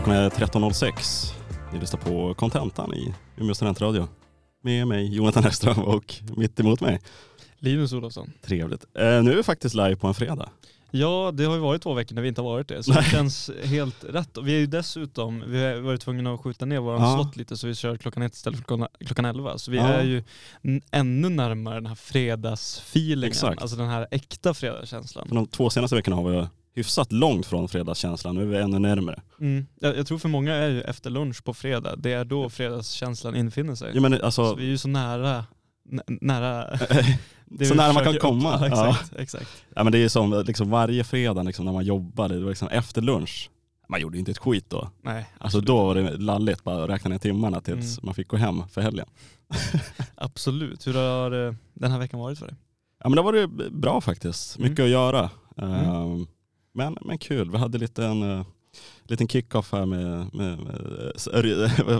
[0.00, 1.32] Klockan är 13.06.
[1.72, 4.08] Ni lyssnar på Contentan i Umeå studentradio.
[4.62, 7.00] Med mig Jonathan Hellström och mitt emot mig.
[7.58, 8.32] Linus Olofsson.
[8.42, 8.84] Trevligt.
[8.94, 10.48] Eh, nu är vi faktiskt live på en fredag.
[10.90, 13.02] Ja, det har ju varit två veckor när vi inte har varit det, så det
[13.02, 14.36] känns helt rätt.
[14.36, 17.14] Och vi är ju dessutom, vi har varit tvungna att skjuta ner våran Ja.
[17.14, 19.58] slott lite så vi kör klockan ett istället för klockan, elva.
[19.58, 19.84] Så vi Ja.
[19.86, 20.22] är ju
[20.90, 23.62] ännu närmare den här fredagsfeelingen, Exakt.
[23.62, 25.28] alltså den här äkta fredagskänslan.
[25.28, 26.46] För de två senaste veckorna har vi
[26.80, 28.34] hyfsat långt från fredagskänslan.
[28.34, 29.22] Nu är vi ännu närmare.
[29.40, 29.66] Mm.
[29.80, 33.36] Jag, jag tror för många är ju efter lunch på fredag, det är då fredagskänslan
[33.36, 33.90] infinner sig.
[33.94, 35.44] Ja, men Så alltså, vi är ju så nära,
[35.88, 36.78] nä- nära
[37.68, 38.58] så nära man kan komma.
[38.60, 38.66] Ja.
[38.68, 39.64] Ja, exakt, exakt.
[39.76, 42.68] ja, men det är som liksom varje fredag liksom, när man jobbade, det var liksom
[42.68, 43.50] efter lunch.
[43.88, 44.90] Man gjorde ju inte ett skit då.
[45.02, 45.66] Nej, Alltså absolut.
[45.66, 48.06] då var det lalligt bara räkna ner timmarna tills Mm.
[48.06, 49.06] man fick gå hem för helgen.
[50.14, 50.86] Absolut.
[50.86, 52.56] Hur har eh, den här veckan varit för dig?
[53.02, 54.58] Ja men det var det bra faktiskt.
[54.58, 54.86] Mycket Mm.
[54.88, 55.30] att göra.
[55.56, 55.72] Mm.
[55.74, 56.26] Ehm,
[56.72, 57.50] Men, men kul.
[57.50, 58.44] Vi hade lite en uh,
[59.02, 61.12] liten kick-off här med, med, med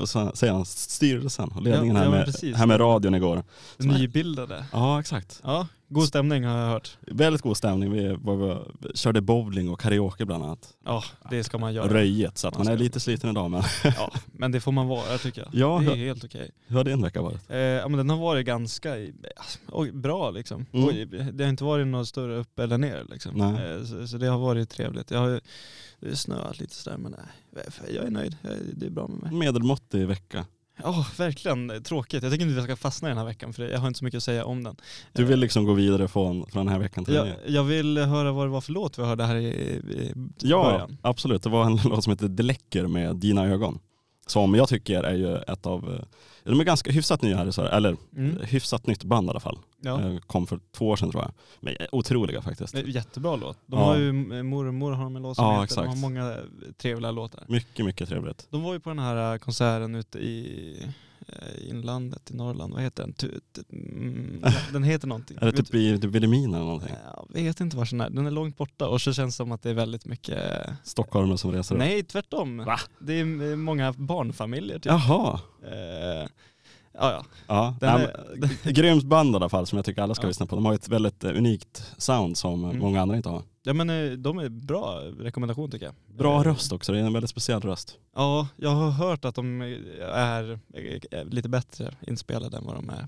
[0.06, 3.42] ska- säger han, styrelsen och ledningen Ja, här, ja, men med, här med radion igår.
[3.78, 4.64] Nybildade.
[4.72, 5.40] Ja exakt.
[5.44, 6.98] Ja, god stämning har jag hört.
[7.00, 7.92] Väldigt god stämning.
[7.92, 10.74] Vi, var, vi körde bowling och karaoke bland annat.
[10.84, 11.94] Ja, det ska man göra.
[11.94, 14.88] Röjet så att Man man är lite sliten idag men Ja, men det får man
[14.88, 15.50] vara tycker jag.
[15.54, 16.50] Ja, det är hur- helt okej.
[16.66, 17.50] hur har din vecka varit?
[17.50, 18.96] Eh, ja, men den har varit ganska
[19.92, 20.66] bra liksom.
[20.72, 20.88] Mm.
[20.88, 23.40] Oj, det har inte varit något större upp eller ner liksom.
[23.40, 25.10] Eh, så, så det har varit trevligt.
[25.10, 25.40] Jag har
[26.14, 27.14] snöat lite sådär men
[27.52, 28.36] nej, jag är nöjd.
[28.42, 29.32] Jag, det är bra med mig.
[29.32, 30.44] Medelmåttig vecka.
[30.84, 32.22] Ja, verkligen tråkigt.
[32.22, 34.04] Jag tycker inte vi ska fastna i den här veckan för jag har inte så
[34.04, 34.76] mycket att säga om den.
[35.12, 37.98] Du vill liksom gå vidare från, från den här veckan till Jag, den jag vill
[37.98, 40.96] höra vad det var för låt vi hörde här i, i Ja, början.
[41.02, 41.42] absolut.
[41.42, 43.78] Det var en låt som heter Det läcker med Dina ögon.
[44.26, 46.00] Som jag tycker är ju ett av, eh,
[46.44, 48.38] de är ganska hyfsat nya här i Sverige, eller Mm.
[48.42, 49.58] hyfsat nytt band i alla fall.
[49.80, 50.00] Ja.
[50.00, 51.32] Eh, Kom för två år sedan tror jag.
[51.60, 52.74] Men otroliga faktiskt.
[52.74, 53.58] Jättebra låt.
[53.66, 53.84] De Ja.
[53.86, 55.64] har ju eh, Mormor har de en låt som Ja, heter.
[55.64, 55.82] exakt.
[55.84, 56.36] De har många
[56.78, 57.44] trevliga låtar.
[57.48, 58.46] Mycket, mycket trevligt.
[58.50, 60.88] De var ju på den här eh, konserten ute i eh,
[61.68, 62.72] inlandet i Norrland.
[62.74, 63.14] Vad heter den?
[63.72, 64.42] Mm,
[64.72, 65.38] Den heter någonting.
[65.40, 66.94] Är det typ i typ Vilhelmina eller någonting?
[67.34, 68.10] Jag vet inte var den är.
[68.10, 70.38] Den är långt borta och så känns det som att det är väldigt mycket...
[70.84, 71.78] Stockholmare som reser upp?
[71.78, 72.56] Nej, tvärtom.
[72.56, 72.78] Va?
[73.00, 74.92] Det är eh, många barnfamiljer typ.
[74.92, 75.40] Jaha.
[75.64, 76.28] Eh,
[76.92, 77.24] ja, ja.
[77.48, 80.28] Ja, Den är, grymt band i alla fall som jag tycker alla ska Ja.
[80.28, 80.54] lyssna på.
[80.54, 82.82] De har ett väldigt eh, unikt sound som eh, Mm.
[82.82, 83.42] många andra inte har.
[83.62, 85.94] Ja men eh, de är bra rekommendation tycker jag.
[86.18, 87.98] Bra Eh, röst också, det är en väldigt speciell röst.
[88.14, 90.58] Ja, jag har hört att de är
[91.10, 93.06] är lite bättre inspelade än vad de är.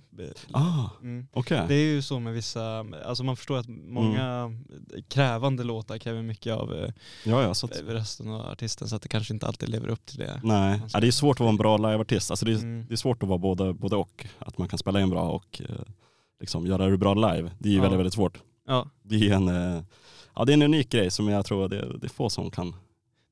[0.51, 1.27] Ah, Mm.
[1.33, 1.65] okej.
[1.69, 4.65] Det är ju så med vissa, alltså man förstår att många Mm.
[5.09, 6.91] krävande låtar kräver mycket av eh,
[7.25, 10.07] Ja, ja, så att, rösten och artisten så att det kanske inte alltid lever upp
[10.07, 10.41] till det.
[10.45, 10.81] nej.
[10.93, 12.31] Ja, det är svårt att vara en bra liveartist.
[12.31, 12.87] Alltså det, är, Mm.
[12.89, 14.27] det är svårt att vara både, både och.
[14.39, 15.77] Att man kan spela in bra och eh,
[16.41, 17.51] liksom göra det bra live.
[17.59, 17.83] Det är ju Ja.
[17.83, 18.39] väldigt, väldigt svårt.
[18.67, 19.83] Ja, Det är en, eh,
[20.37, 22.75] ja, det är en unik grej som jag tror det, det är få som kan.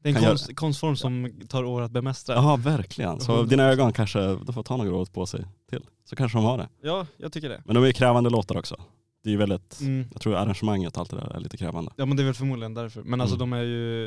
[0.03, 2.34] det är en konst, konstform som tar år att bemästra.
[2.34, 3.21] Ja, verkligen.
[3.21, 3.47] Så 100%.
[3.49, 5.83] dina ögon kanske, de får ta några år på sig till.
[6.05, 6.69] Så kanske de har det.
[6.83, 7.62] Ja, jag tycker det.
[7.66, 8.77] Men de är krävande låtar också.
[9.25, 10.06] Det är ju väldigt, Mm.
[10.12, 11.93] jag tror arrangemanget och allt det där är lite krävande.
[11.97, 13.03] Ja men det är väl förmodligen därför.
[13.03, 13.50] Men alltså Mm.
[13.50, 14.06] de är ju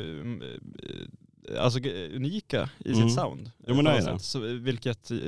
[1.52, 3.08] eh, alltså, g- unika i Mm.
[3.08, 3.50] sitt sound.
[3.66, 4.18] Jo, men det är det.
[4.18, 5.18] Så, vilket eh,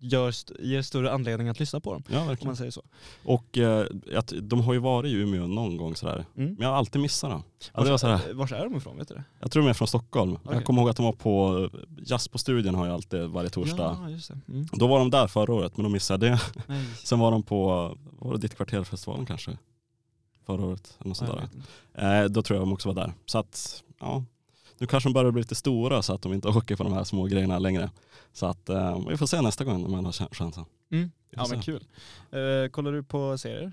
[0.00, 2.02] gör, ger större anledning att lyssna på dem.
[2.08, 2.82] Ja, Om man säger så.
[3.24, 3.86] Och eh,
[4.16, 6.24] att, de har ju varit i Umeå någon gång sådär.
[6.36, 6.48] Mm.
[6.54, 7.42] Men jag har alltid missat dem.
[7.72, 8.32] Var Vars, sådär.
[8.32, 8.96] vars är de ifrån?
[8.98, 9.24] Vet du det?
[9.40, 10.38] Jag tror de är från Stockholm.
[10.44, 10.56] Okej.
[10.56, 11.70] Jag kommer ihåg att de var på
[12.06, 13.98] Jazz på studion har jag alltid varje torsdag.
[14.02, 14.30] Ja, just.
[14.30, 14.66] Mm.
[14.72, 16.40] Då var de där förra året men då missade det.
[16.66, 16.84] Nej.
[17.04, 17.66] Sen var de på,
[18.18, 19.58] var det ditt kvarterfestivalen kanske?
[20.46, 21.56] Förra året eller något sånt Nej, jag där.
[21.58, 22.24] vet inte.
[22.24, 23.12] Eh, då tror jag de också var där.
[23.26, 24.24] Så att, ja.
[24.78, 27.04] Nu kanske de börjar bli lite stora så att de inte åker på de här
[27.04, 27.90] små grejerna längre.
[28.32, 30.64] Så att eh, vi får se nästa gång om man har ch- chansen.
[30.92, 31.10] Mm.
[31.30, 31.84] Ja men kul.
[32.30, 33.72] Eh, kollar du på serier?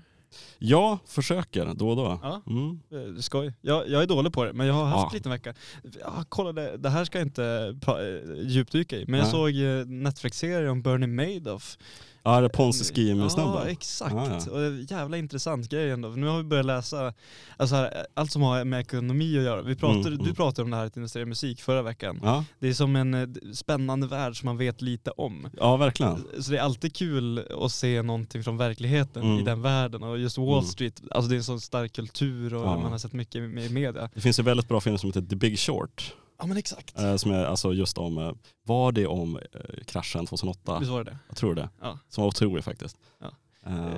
[0.58, 2.18] Jag försöker då och då.
[2.22, 2.42] Ja.
[2.46, 2.80] Mm.
[2.90, 3.52] Eh, skoj.
[3.60, 5.08] Jag, jag är dålig på det, men jag har haft Ja.
[5.10, 5.54] en liten vecka.
[6.00, 9.32] Jag kollade, det här ska jag inte eh, djupdyka i, men jag Nej.
[9.32, 9.48] såg
[9.80, 11.78] eh, Netflix-serien om Bernie Madoff.
[12.26, 13.52] Ja, det är Ponzi scheme snubben.
[13.54, 14.14] Ja, exakt.
[14.14, 14.50] Ja, ja.
[14.52, 16.08] Och det är jävla intressant grej ändå.
[16.08, 17.12] Nu har vi börjat läsa
[17.56, 19.62] alltså här, allt som har med ekonomi att göra.
[19.62, 20.34] Vi pratade, Mm, Du mm.
[20.34, 22.20] pratade om det här att investera i musik förra veckan.
[22.22, 25.48] Ja, Det är som en eh, spännande värld som man vet lite om.
[25.56, 26.24] ja verkligen.
[26.40, 29.38] Så det är alltid kul att se någonting från verkligheten Mm.
[29.38, 30.02] i den världen.
[30.02, 30.64] Och just Wall Mm.
[30.64, 32.76] Street, alltså det är en sån stark kultur och Ja.
[32.80, 34.10] man har sett mycket i media.
[34.14, 36.14] Det finns en väldigt bra film som heter The Big Short.
[36.44, 36.98] Ja men exakt.
[37.00, 38.32] Eh, som är alltså just om, eh,
[38.62, 40.78] var det om eh, kraschen 2008?
[40.78, 41.18] Visst var det det?
[41.28, 41.68] Jag tror det.
[41.80, 41.98] Ja.
[42.08, 42.96] Som var otrolig faktiskt.
[43.18, 43.26] Ja.
[43.26, 43.32] Eh,
[43.66, 43.92] Eh,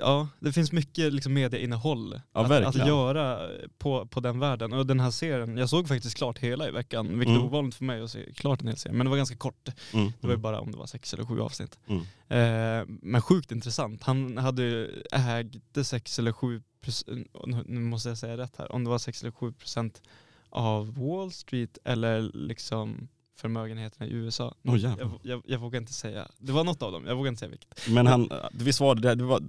[0.00, 2.86] Ja, det finns mycket liksom medieinnehåll Ja, att, att verkligen.
[2.88, 4.72] göra på, på den världen.
[4.72, 7.40] Och den här serien, jag såg faktiskt klart hela i veckan, vilket Mm.
[7.42, 8.96] är ovanligt för mig att se klart en hel serie.
[8.96, 9.68] Men det var ganska kort.
[9.92, 11.78] mm, Det var ju mm, bara om det var sex eller sju avsnitt.
[11.86, 12.00] mm.
[12.28, 14.02] Eh, men sjukt intressant.
[14.02, 17.28] Han hade ju ägde sex eller sju procent,
[17.66, 20.02] nu måste jag säga rätt här, om det var sex eller sju procent
[20.50, 24.54] av Wall Street eller liksom förmögenheterna i USA.
[24.62, 24.98] Jävlar.
[24.98, 26.28] jag, jag, jag vågar inte säga.
[26.38, 27.88] Det var något av dem, jag vågar inte säga vilket.
[27.88, 29.42] Men han, visst var det det, det var,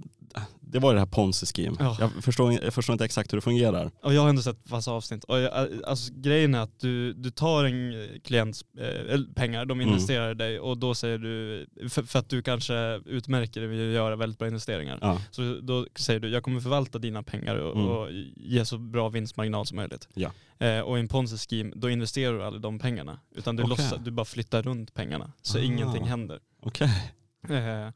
[0.60, 1.76] det var det här ponzi scheme.
[1.80, 1.96] Ja.
[2.00, 3.90] Jag, förstår, jag förstår inte exakt hur det fungerar.
[4.02, 5.24] Och jag har ändå sett massa avsnitt.
[5.24, 8.84] Och jag, alltså, grejen är att du, du tar en klients eh,
[9.14, 9.88] eller pengar, de Mm.
[9.92, 12.74] investerar i dig och då säger du, för, för att du kanske
[13.06, 14.98] utmärker dig vid att göra väldigt bra investeringar.
[15.00, 17.86] Ja, Så då säger du, jag kommer förvalta dina pengar och, Mm.
[17.88, 20.08] och ge så bra vinstmarginal som möjligt.
[20.14, 20.30] Ja.
[20.58, 23.20] Eh, och i en ponzi scheme, då investerar du aldrig de pengarna.
[23.36, 23.70] Utan du, Okej.
[23.70, 25.32] låtsas, du bara flyttar runt pengarna.
[25.42, 25.62] Så Ah.
[25.62, 26.38] ingenting händer.
[26.62, 27.12] okej.
[27.48, 27.88] Eh,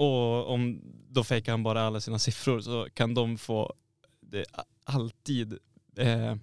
[0.00, 0.80] och om
[1.10, 3.72] då fejkar han bara alla sina siffror så kan de få
[4.20, 4.44] det,
[4.84, 5.58] alltid
[5.98, 6.34] eh,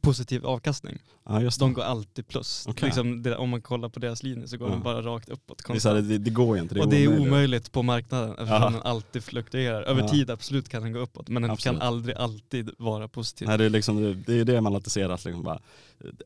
[0.00, 0.98] positiv avkastning.
[1.24, 2.64] Ja, just De går alltid plus.
[2.68, 2.86] Okej.
[2.86, 4.72] Liksom, det, om man kollar på deras linje så går Ja.
[4.74, 5.62] den bara rakt uppåt.
[5.62, 6.08] Konstant.
[6.08, 6.74] det, det går inte.
[6.74, 7.28] Det är och det är omöjligt.
[7.28, 8.70] omöjligt på marknaden eftersom Ja.
[8.70, 9.82] den alltid fluktuerar.
[9.82, 10.08] Över Ja.
[10.08, 11.78] tid absolut kan den gå uppåt men den Absolut.
[11.80, 13.48] kan aldrig alltid vara positiv.
[13.48, 15.60] Nej, det är liksom, det är det man alltid ser att liksom bara,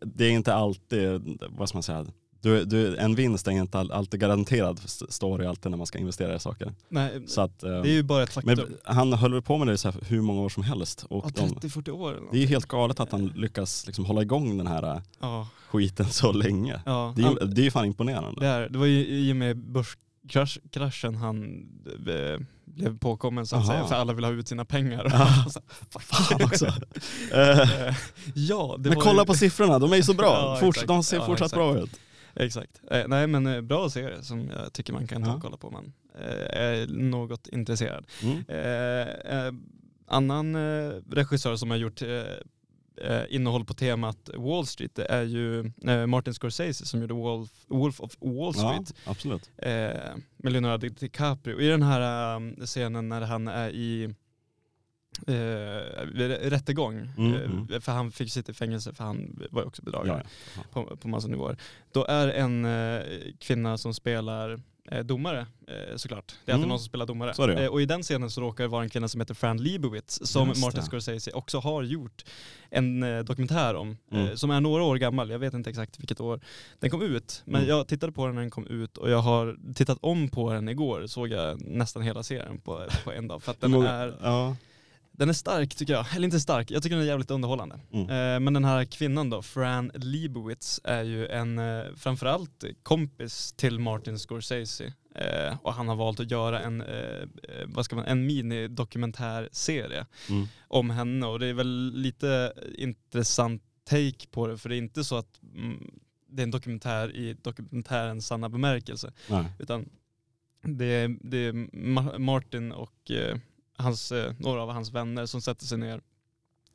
[0.01, 2.07] det är inte alltid, vad ska man säga,
[2.43, 5.87] du, du, en vinst är inte all- alltid garanterad, st- står det alltid när man
[5.87, 6.73] ska investera i saker.
[6.89, 8.57] Nej, Så att, eh, det är ju bara ett faktum.
[8.57, 11.05] men han höll på med det så här hur många år som helst.
[11.11, 14.05] Och Ja, de, 30-40 år eller det är ju helt galet att han lyckas liksom
[14.05, 16.81] hålla igång den här eh, Ja, skiten så länge.
[16.87, 17.13] ja.
[17.17, 18.41] Det är, det är ju fan imponerande.
[18.41, 21.45] Det, är, det var ju i och med börskraschen han
[22.09, 23.73] eh, blev påkommen så att Aha.
[23.73, 25.09] säga, för alla vill ha ut sina pengar.
[25.51, 25.61] Så,
[25.91, 26.03] fuck.
[26.03, 26.67] Fan också.
[28.35, 30.27] Ja, men kolla ju, på siffrorna, de är ju så bra.
[30.63, 31.55] Ja, Forts- de ser Ja, fortsatt exakt.
[31.55, 31.91] bra ut.
[32.35, 32.81] Exakt.
[32.91, 35.35] Eh, nej men eh, bra serie som jag tycker man kan ta Ja.
[35.37, 38.07] och kolla på om man eh, är något intresserad.
[38.23, 38.39] Mm.
[38.49, 39.55] Eh,
[40.07, 40.57] annan
[41.11, 42.09] regissör som har gjort eh,
[43.11, 45.73] eh, innehåll på temat Wall Street det är ju
[46.07, 48.95] Martin Scorsese som gjorde Wolf, Wolf of Wall Ja, Street.
[49.05, 49.51] absolut.
[49.57, 49.71] eh,
[50.37, 51.61] med Leonardo DiCaprio.
[51.61, 54.15] I den här scenen när han är i
[55.27, 56.07] eh,
[56.51, 57.81] rättegång, Mm, eh, mm.
[57.81, 60.23] för han fick sitta i fängelse för han var ju också Ja, bedragare
[60.57, 60.63] ja.
[60.73, 61.57] på, på massa nivåer.
[61.93, 63.03] Då är en eh,
[63.39, 64.61] kvinna som spelar
[64.91, 66.35] eh, domare eh, såklart.
[66.45, 66.69] Det är alltid Mm.
[66.69, 67.33] någon som spelar domare.
[67.39, 67.51] Ja.
[67.53, 70.21] eh, och i den scenen så råkar det vara en kvinna som heter Fran Lebowitz
[70.31, 70.87] som Just Martin det.
[70.87, 72.25] Scorsese också har gjort
[72.71, 73.97] en dokumentär om.
[74.13, 74.37] Mm.
[74.37, 76.41] som är några år gammal, jag vet inte exakt vilket år
[76.79, 77.43] den kom ut.
[77.45, 77.69] Men Mm.
[77.69, 80.69] jag tittade på den när den kom ut och jag har tittat om på den
[80.69, 81.07] igår.
[81.07, 83.43] Såg jag nästan hela serien på, på en dag.
[83.43, 84.57] För att den är, ja.
[85.23, 86.07] Den är stark tycker jag.
[86.17, 87.81] Eller inte stark, jag tycker den är jävligt underhållande.
[87.93, 88.11] Mm.
[88.11, 93.79] Eh, Men den här kvinnan då, Fran Lebowitz, är ju en eh, framförallt kompis till
[93.79, 94.93] Martin Scorsese.
[95.15, 100.07] Eh, och han har valt att göra en, eh, eh, vad ska man, en minidokumentärserie
[100.29, 100.47] Mm.
[100.69, 101.27] om henne.
[101.27, 105.41] Och det är väl lite intressant take på det, för det är inte så att
[105.55, 105.91] mm,
[106.29, 109.13] det är en dokumentär i dokumentärens sanna bemärkelse.
[109.31, 109.45] Nej.
[109.59, 109.89] Utan
[110.65, 113.37] det är, det är Ma- Martin och eh,
[113.83, 116.01] hans, eh, några av hans vänner som sätter sig ner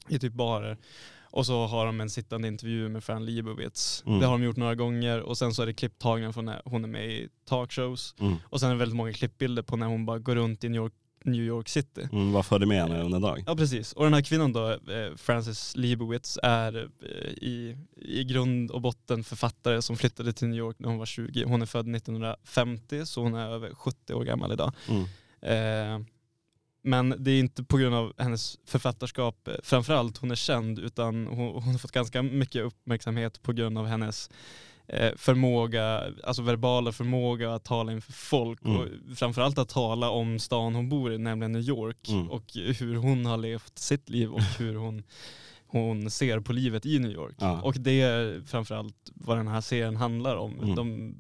[0.09, 0.77] i typ barer
[1.31, 4.03] och så har de en sittande intervju med Fran Lebowitz.
[4.05, 4.19] Mm.
[4.19, 6.83] Det har de gjort några gånger och sen så är det klipptagningar från när hon
[6.83, 8.15] är med i talkshows.
[8.19, 8.35] Mm.
[8.43, 10.81] Och sen är det väldigt många klippbilder på när hon bara går runt i New
[10.81, 10.93] York,
[11.23, 12.09] New York City.
[12.11, 13.43] Mm, vad följde med henne under dag?
[13.47, 18.71] Ja precis, och den här kvinnan då, eh, Frances Lebowitz, är eh, i, i grund
[18.71, 21.43] och botten författare som flyttade till New York när hon var 20.
[21.43, 24.73] Hon är född 1950 så hon är över 70 år gammal idag.
[24.89, 25.03] Mm.
[25.41, 26.07] Eh,
[26.87, 31.27] men det är inte på grund av hennes författarskap eh, framförallt hon är känd utan
[31.27, 34.29] hon, hon har fått ganska mycket uppmärksamhet på grund av hennes
[34.87, 38.77] eh, förmåga, alltså verbala förmåga att tala inför folk Mm.
[38.77, 42.29] och framförallt att tala om stan hon bor i, nämligen New York Mm.
[42.31, 42.43] och
[42.79, 45.03] hur hon har levt sitt liv och hur hon,
[45.67, 47.35] hon ser på livet i New York.
[47.39, 47.61] Ja.
[47.61, 50.59] Och det är framförallt vad den här serien handlar om.
[50.59, 50.75] Mm.
[50.75, 51.15] De,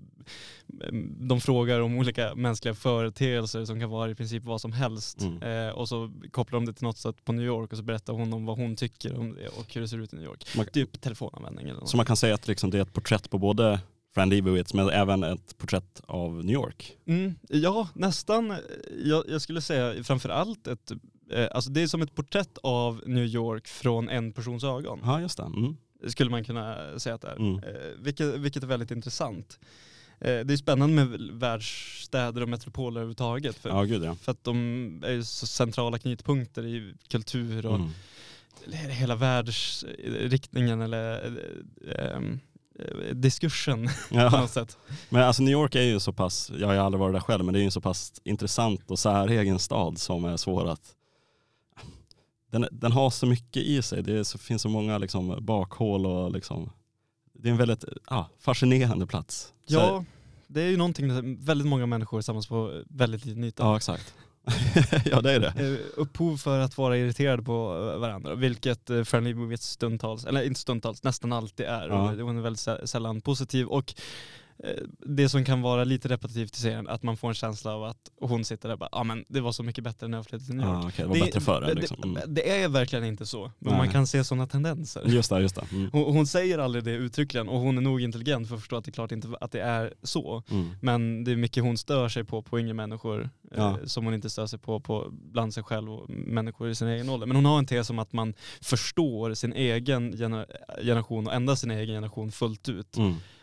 [1.19, 5.21] de frågar om olika mänskliga företeelser som kan vara i princip vad som helst.
[5.21, 5.67] Mm.
[5.67, 8.13] Eh, och så kopplar de det till något sätt på New York och så berättar
[8.13, 10.45] hon om vad hon tycker om det och hur det ser ut i New York.
[10.57, 11.89] Man- Typ telefonanvändning eller något.
[11.89, 13.79] Så man kan säga att liksom det är ett porträtt på både
[14.13, 16.97] Fran Lebowitz men även ett porträtt av New York.
[17.07, 18.55] Mm, ja, nästan.
[19.03, 20.91] Jag, jag skulle säga framför allt ett,
[21.31, 24.99] eh, alltså det är som ett porträtt av New York från en persons ögon.
[25.03, 25.43] Ja just det.
[25.43, 25.77] Mm.
[26.07, 27.35] Skulle man kunna säga att det är.
[27.35, 27.55] Mm.
[27.63, 27.63] Eh,
[27.99, 29.59] vilket, vilket är väldigt intressant.
[30.19, 33.55] Eh, det är spännande med världsstäder och metropoler överhuvudtaget.
[33.55, 34.15] För, Ja gud ja.
[34.15, 34.53] för att de
[35.05, 37.89] är så centrala knutpunkter i kultur och Mm.
[38.89, 41.31] hela världsriktningen eller
[41.91, 42.19] eh,
[43.13, 44.29] diskursen på ja.
[44.29, 44.77] något sätt.
[45.09, 47.45] Men alltså New York är ju så pass, jag har ju aldrig varit där själv,
[47.45, 50.93] men det är ju en så pass intressant och säregen stad som är svår att
[52.51, 56.05] den, den har så mycket i sig, det är så, finns så många liksom bakhål
[56.05, 56.69] och liksom
[57.39, 59.53] det är en väldigt ja, fascinerande plats.
[59.65, 60.05] Ja,
[60.47, 63.63] det är ju någonting väldigt många människor samlas på väldigt liten yta.
[63.63, 64.13] ja exakt.
[65.05, 65.53] ja det är det.
[65.57, 70.59] Eh, upphov för att vara irriterad på eh, varandra, vilket Fern Lebowitz stundtals, eller inte
[70.59, 71.87] stundtals, nästan alltid är.
[71.87, 72.11] Ja.
[72.11, 73.93] Och Hon är väldigt sä- sällan positiv och
[75.05, 78.11] det som kan vara lite repetitivt i serien, att man får en känsla av att
[78.21, 80.25] hon sitter där och bara, ja ah, men det var så mycket bättre när jag
[80.25, 80.83] flyttade till New York.
[80.83, 81.61] Ja, okej, det var bättre förr.
[81.61, 81.97] det, Liksom.
[82.03, 82.13] Mm.
[82.13, 83.77] det, det är verkligen inte så, men Nej.
[83.77, 85.03] man kan se sådana tendenser.
[85.05, 85.65] Just det, just det.
[85.71, 85.89] Mm.
[85.91, 88.85] Hon, hon säger aldrig det uttryckligen och hon är nog intelligent för att förstå att
[88.85, 90.43] det är klart inte att det är så.
[90.49, 90.69] Mm.
[90.81, 93.77] Men det är mycket hon stör sig på på yngre människor eh, Ja.
[93.85, 97.09] som hon inte stör sig på, på bland sig själv och människor i sin egen
[97.09, 97.27] ålder.
[97.27, 100.45] Men hon har en tes om att man förstår sin egen gener
[100.83, 102.97] generation och endast sin egen generation fullt ut.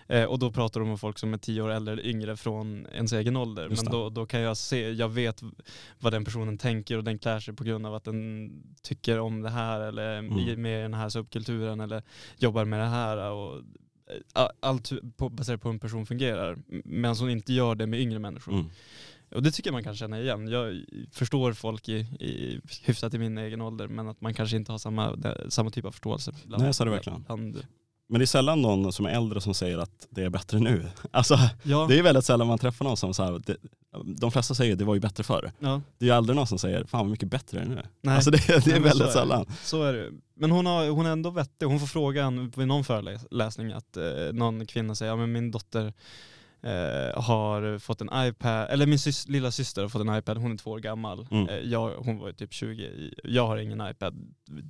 [0.07, 2.87] Eh, och då pratar de om folk som är tio år äldre eller yngre från
[2.93, 3.69] ens egen ålder.
[3.69, 5.43] Just Men då, då kan jag se, jag vet
[6.01, 8.51] vad den personen tänker och den klär sig på grund av att den
[8.83, 10.63] tycker om det här eller Mm.
[10.63, 12.03] med i den här subkulturen eller
[12.39, 13.31] jobbar med det här.
[13.31, 13.57] Och,
[14.37, 16.59] eh, allt på, baserat på hur en person fungerar.
[16.85, 18.53] Medan hon inte gör det med yngre människor.
[18.53, 18.67] Mm.
[19.35, 20.49] Och det tycker jag man kan känna igen.
[20.49, 24.73] Jag förstår folk i, i hyfsat i min egen ålder men att man kanske inte
[24.73, 25.17] har samma,
[25.49, 26.33] samma typ av förståelse.
[26.47, 27.23] Bland, Nej, så är det verkligen.
[27.23, 27.67] Bland,
[28.09, 30.87] Men det är sällan någon som är äldre som säger att det är bättre nu.
[31.11, 33.57] Alltså, ja, det är väldigt sällan man träffar någon som så här, det,
[34.17, 35.53] de flesta säger det var ju bättre förr.
[35.59, 37.83] ja, Det är ju aldrig någon som säger fan vad mycket bättre är det nu.
[38.01, 38.15] nej.
[38.15, 39.47] Alltså det, det Nej, är men väldigt så är sällan.
[39.63, 41.67] Så är det Men hon, har, hon är ändå vettig.
[41.67, 45.93] Hon får frågan vid någon föreläsning att eh, någon kvinna säger ja men min dotter
[46.63, 50.53] eh, har fått en iPad, eller min sys, lilla syster har fått en iPad, hon
[50.53, 51.27] är två år gammal.
[51.31, 51.49] Mm.
[51.49, 54.15] Eh, jag, hon var ju typ 20, jag har ingen iPad,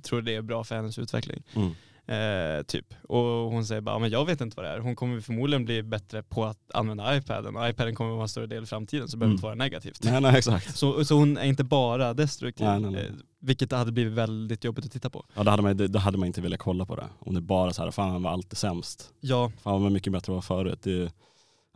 [0.03, 1.43] tror det är bra för hennes utveckling.
[1.55, 1.71] Mm.
[2.07, 2.93] Eh, typ.
[3.09, 4.79] Och hon säger bara, men jag vet inte vad det är.
[4.79, 8.47] Hon kommer förmodligen bli bättre på att använda iPaden och iPaden kommer vara en större
[8.47, 9.35] del i framtiden så det behöver Mm.
[9.35, 9.99] inte vara negativt.
[10.03, 10.77] Nej, nej exakt.
[10.77, 13.05] Så, så hon är inte bara destruktiv, Nej, nej, nej.
[13.05, 15.25] Eh, vilket hade blivit väldigt jobbigt att titta på.
[15.35, 17.05] Ja, då, hade man, då hade man inte velat kolla på det.
[17.19, 19.09] Om det bara så här, fan var alltid sämst.
[19.19, 20.79] Ja, Fan vad mycket bättre det var förut.
[20.83, 21.09] Det, är ju-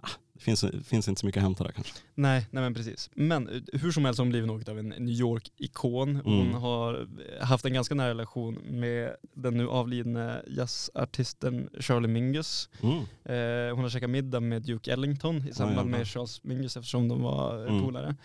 [0.04, 1.94] ah, det finns, finns inte så mycket att hämta där kanske.
[2.16, 3.10] nej, nej men precis.
[3.14, 6.16] Men eh, hur som helst har hon blivit något av en New York-ikon.
[6.16, 6.54] Hon Mm.
[6.54, 7.08] har
[7.42, 12.70] haft en ganska nära relation med den nu avlidne jazzartisten Shirley Mingus.
[12.82, 12.98] Mm.
[13.26, 15.98] Eh, hon har käkat middag med Duke Ellington i samband jävlar.
[15.98, 17.84] med Charles Mingus eftersom de var eh, Mm.
[17.86, 18.16] polare.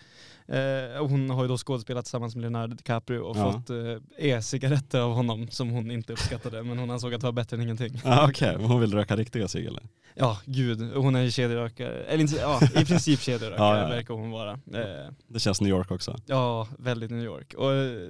[0.47, 3.51] Eh, hon har ju då skådespelat tillsammans med Leonardo DiCaprio och Ja.
[3.53, 7.31] fått eh, e-cigaretter av honom som hon inte uppskattade men hon ansåg att det var
[7.31, 8.01] bättre än ingenting.
[8.03, 9.83] Ah, Okej, men hon vill röka riktiga cigg eller?
[10.15, 10.93] Ja, gud.
[10.95, 13.87] Hon är ju kedjerökare, eller inte, ja i princip kedjerökare Ja, ja, ja.
[13.89, 14.51] verkar hon vara.
[14.51, 16.17] Eh, Det känns New York också.
[16.25, 17.53] ja, väldigt New York.
[17.57, 18.09] Och eh,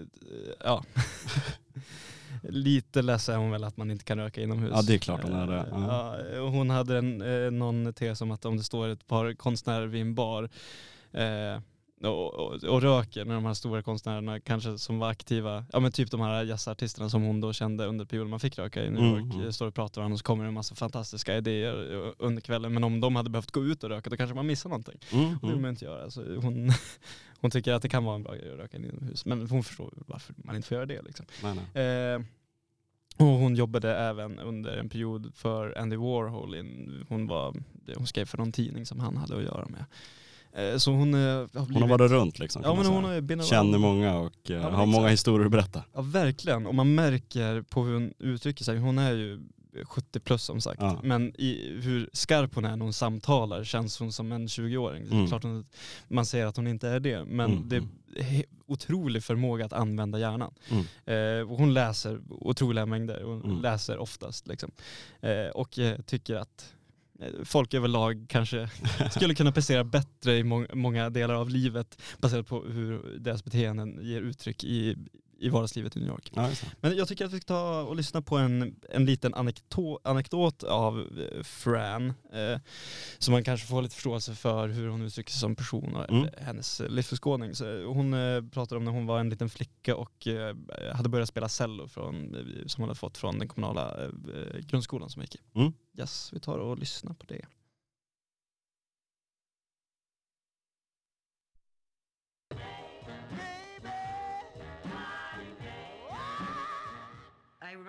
[0.63, 0.83] ja.
[2.41, 4.71] Lite ledsen är hon väl att man inte kan röka inomhus.
[4.75, 5.57] Ja, det är klart hon är det.
[5.57, 6.17] Eh, Ja.
[6.35, 9.87] Ja, hon hade en, eh, någon tes om att om det står ett par konstnärer
[9.87, 10.43] vid en bar
[11.11, 11.59] eh,
[12.03, 15.91] och, och, och röker med de här stora konstnärerna kanske som var aktiva, ja men
[15.91, 19.03] typ de här jazzartisterna som hon då kände under perioden man fick röka i New
[19.03, 19.53] York, mm.
[19.53, 22.73] står och pratar och så kommer det en massa fantastiska idéer eh, under kvällen.
[22.73, 24.99] Men om de hade behövt gå ut och röka då kanske man missar någonting.
[25.11, 26.03] Mm, Det vill man inte göra.
[26.03, 26.71] Alltså, hon,
[27.41, 29.25] hon tycker att det kan vara en bra grej att röka inomhus.
[29.25, 31.01] Men hon förstår varför man inte får göra det.
[31.01, 31.25] Liksom.
[31.43, 32.13] Nej, nej.
[32.13, 32.21] Eh,
[33.17, 36.55] och hon jobbade även under en period för Andy Warhol.
[36.55, 37.55] In, hon, var,
[37.95, 39.85] hon skrev för någon tidning som han hade att göra med.
[40.55, 42.62] Eh, så hon, eh, har blivit, Hon har varit runt liksom.
[42.65, 43.43] ja, men hon har.
[43.43, 44.88] Känner många och eh, men har exakt.
[44.89, 45.83] många historier att berätta.
[45.93, 48.77] Ja verkligen, och man märker på hur hon uttrycker sig.
[48.77, 49.39] Hon är ju
[49.83, 50.81] 70 plus som sagt.
[50.81, 51.00] Ja.
[51.03, 55.03] Men i hur skarp hon är när hon samtalar känns hon som en 20-åring.
[55.12, 55.27] Mm.
[55.27, 55.65] Klart hon,
[56.07, 57.79] man ser att hon inte är det, men Mm, det är
[58.29, 58.43] mm.
[58.67, 60.53] otrolig förmåga att använda hjärnan.
[60.69, 61.41] Mm.
[61.41, 63.62] Eh, hon läser otroliga mängder, hon Mm.
[63.62, 64.47] läser oftast.
[64.47, 64.71] Liksom.
[65.21, 66.75] Eh, och tycker att
[67.43, 68.69] folk överlag kanske
[69.12, 74.00] skulle kunna prestera bättre i må- många delar av livet baserat på hur deras beteenden
[74.01, 74.95] ger uttryck i,
[75.45, 76.31] i vardagslivet i New York.
[76.35, 76.51] Ja.
[76.81, 80.63] Men jag tycker att vi ska ta och lyssna på en, en liten anekto- anekdot
[80.63, 82.13] av eh, Fran.
[82.33, 82.59] Eh,
[83.19, 86.23] så man kanske får lite förståelse för hur hon uttrycker sig som person och Mm.
[86.25, 87.55] eh, hennes eh, livsåskådning.
[87.55, 90.55] Så hon eh, pratar om när hon var en liten flicka och eh,
[90.93, 95.09] hade börjat spela cello från, eh, som hon hade fått från den kommunala eh, grundskolan
[95.09, 95.59] som hon gick i.
[95.59, 95.73] Mm.
[95.99, 97.45] Yes, vi tar och lyssnar på det.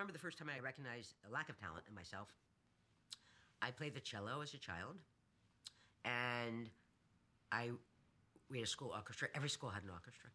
[0.06, 2.28] Remember the first time I recognized a lack of talent in myself.
[3.60, 4.94] I played the cello as a child,
[6.04, 6.70] and
[7.50, 7.70] I
[8.48, 9.26] we had a school orchestra.
[9.34, 10.30] Every school had an orchestra.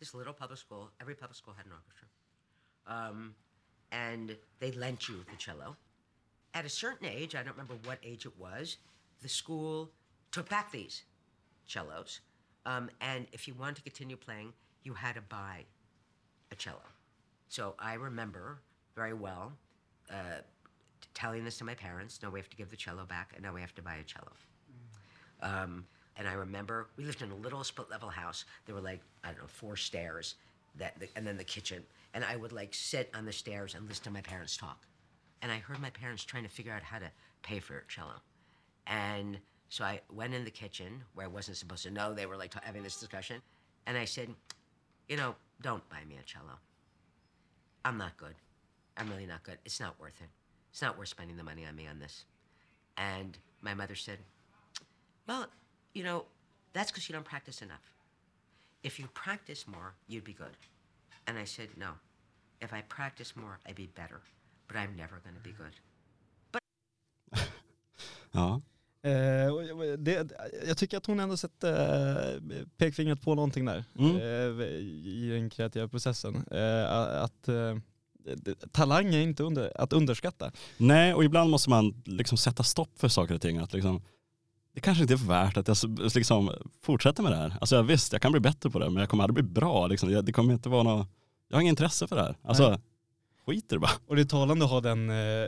[0.00, 2.08] This little public school, every public school had an orchestra,
[2.88, 3.36] um,
[3.92, 5.76] and they lent you the cello.
[6.52, 8.78] At a certain age, I don't remember what age it was,
[9.22, 9.92] the school
[10.32, 11.04] took back these
[11.68, 12.18] cellos,
[12.64, 15.66] um, and if you wanted to continue playing, you had to buy
[16.50, 16.95] a cello.
[17.48, 18.58] So I remember
[18.94, 19.52] very well
[20.10, 20.40] uh,
[21.14, 22.20] telling this to my parents.
[22.22, 24.04] No, we have to give the cello back, and now we have to buy a
[24.04, 24.32] cello.
[25.42, 25.84] Um,
[26.16, 28.44] and I remember we lived in a little split level house.
[28.64, 30.34] There were like I don't know four stairs,
[30.78, 31.82] that and then the kitchen.
[32.14, 34.86] And I would like sit on the stairs and listen to my parents talk.
[35.42, 37.10] And I heard my parents trying to figure out how to
[37.42, 38.14] pay for a cello.
[38.86, 39.38] And
[39.68, 42.14] so I went in the kitchen where I wasn't supposed to know.
[42.14, 43.42] They were like having this discussion,
[43.86, 44.30] and I said,
[45.08, 46.58] "You know, don't buy me a cello.
[47.86, 48.34] I'm not good.
[48.96, 49.58] I'm really not good.
[49.64, 50.28] It's not worth it.
[50.72, 52.24] It's not worth spending the money on me on this."
[52.96, 54.18] And my mother said,
[55.28, 55.46] "Well,
[55.94, 56.26] you know,
[56.72, 57.94] that's because you don't practice enough.
[58.82, 60.56] If you practice more, you'd be good."
[61.28, 61.92] And I said, "No.
[62.60, 64.20] If I practice more, I'd be better.
[64.66, 65.62] But I'm never going to be mm-hmm.
[65.62, 65.80] good."
[66.52, 66.62] But.
[68.34, 68.58] Ja.
[69.02, 69.54] Eh,
[69.98, 70.30] det,
[70.66, 72.40] jag tycker att hon ändå sätter eh,
[72.76, 74.16] pekfingret på någonting där Mm.
[74.16, 74.64] eh,
[75.06, 76.36] i den kreativa processen.
[77.22, 77.48] Att
[78.72, 80.52] talang är inte under, att underskatta.
[80.76, 83.58] Nej, och ibland måste man liksom sätta stopp för saker och ting.
[83.58, 84.02] Att liksom,
[84.74, 85.76] det kanske inte är värt att jag
[86.14, 86.50] liksom
[86.82, 87.56] fortsätter med det här.
[87.60, 89.86] Alltså jag, visst, jag kan bli bättre på det, men jag kommer aldrig bli bra.
[89.86, 90.10] Liksom.
[90.10, 91.08] Jag, det kommer inte vara något,
[91.48, 92.36] jag har inget intresse för det här.
[92.42, 92.78] Alltså, Nej.
[93.46, 93.90] Skit i det bara.
[94.06, 95.46] Och det är talande att ha den eh,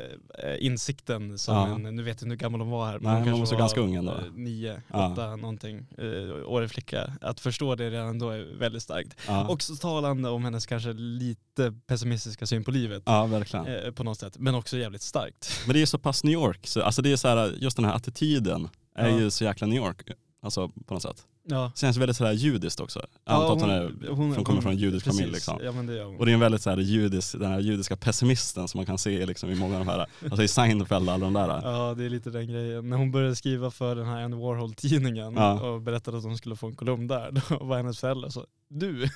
[0.61, 1.75] insikten som Ja.
[1.75, 3.61] en, nu vet jag inte hur gammal hon var här, Nej, hon kanske måste var,
[3.61, 4.14] ganska ung ändå.
[4.35, 5.12] Nio, Ja.
[5.12, 7.12] åtta någonting, eh, årig flicka.
[7.21, 9.17] Att förstå det redan då är väldigt starkt.
[9.26, 13.02] Ja, Också talande om hennes kanske lite pessimistiska syn på livet.
[13.07, 13.67] ja verkligen.
[13.67, 15.61] Eh, på något sätt, men också jävligt starkt.
[15.67, 17.85] Men det är så pass New York, så, alltså det är så här, just den
[17.87, 20.02] här attityden är ju så jäkla New York.
[20.43, 21.26] Alltså på något sätt.
[21.50, 21.73] Ja.
[21.75, 23.07] Känns väldigt sådär judiskt också.
[23.25, 25.21] Jag antar att hon, är, hon kommer från en judisk precis.
[25.21, 25.61] familj liksom.
[25.62, 26.17] Ja det hon.
[26.17, 28.99] Och det är en väldigt så här judisk, den här judiska pessimisten som man kan
[28.99, 31.61] se liksom i många av de här, alltså i Seinfeld och alla de där.
[31.64, 32.90] Ja det är lite den grejen.
[32.90, 35.61] När hon började skriva för den här Andy Warhol-tidningen Ja.
[35.61, 39.09] och berättade att hon skulle få en kolumn där, då var hennes föräldrar så du,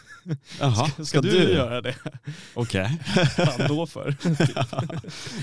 [0.60, 1.94] Jaha, ska, ska du, göra det?
[2.54, 2.98] Okej.
[3.36, 4.16] Fan då för.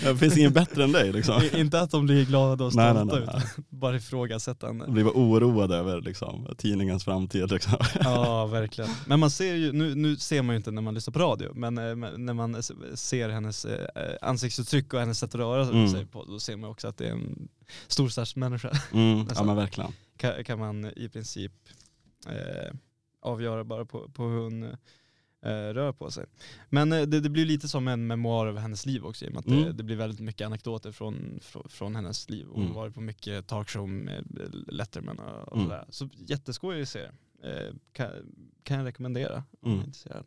[0.03, 1.41] det finns ingen bättre än dig liksom.
[1.53, 4.86] Inte att de blir glada och Nej, stolta nej, nej, utan bara ifrågasättande.
[4.86, 6.48] Jag blir bara oroad över liksom,
[6.79, 7.51] tidningens framtid.
[7.51, 7.77] Liksom.
[8.03, 8.89] Ja verkligen.
[9.07, 11.51] Men man ser ju, nu, nu ser man ju inte när man lyssnar på radio,
[11.53, 12.63] men eh, när man
[12.95, 15.88] ser hennes eh, ansiktsuttryck och hennes sätt att röra Mm.
[15.89, 17.49] sig på, då ser man också att det är en
[17.88, 18.71] storstadsmänniska.
[18.93, 19.91] Mm, ja men verkligen.
[20.17, 21.51] Kan, kan man i princip
[22.27, 22.73] eh,
[23.21, 24.69] avgöra bara på, på hur hon eh,
[25.47, 26.25] rör på sig.
[26.69, 29.32] Men eh, det, det blir lite som en memoar över hennes liv också i och
[29.34, 29.78] med att det, Mm.
[29.78, 32.45] det blir väldigt mycket anekdoter från, från, från hennes liv.
[32.49, 32.75] Hon Mm.
[32.75, 34.25] har varit på mycket talkshow med
[34.67, 35.67] Letterman och, och Mm.
[35.69, 35.86] sådär.
[35.89, 37.02] Så jätteskoj att se.
[37.43, 38.10] Eh, kan,
[38.63, 39.80] kan jag rekommendera om Mm.
[39.80, 40.25] är intresserad.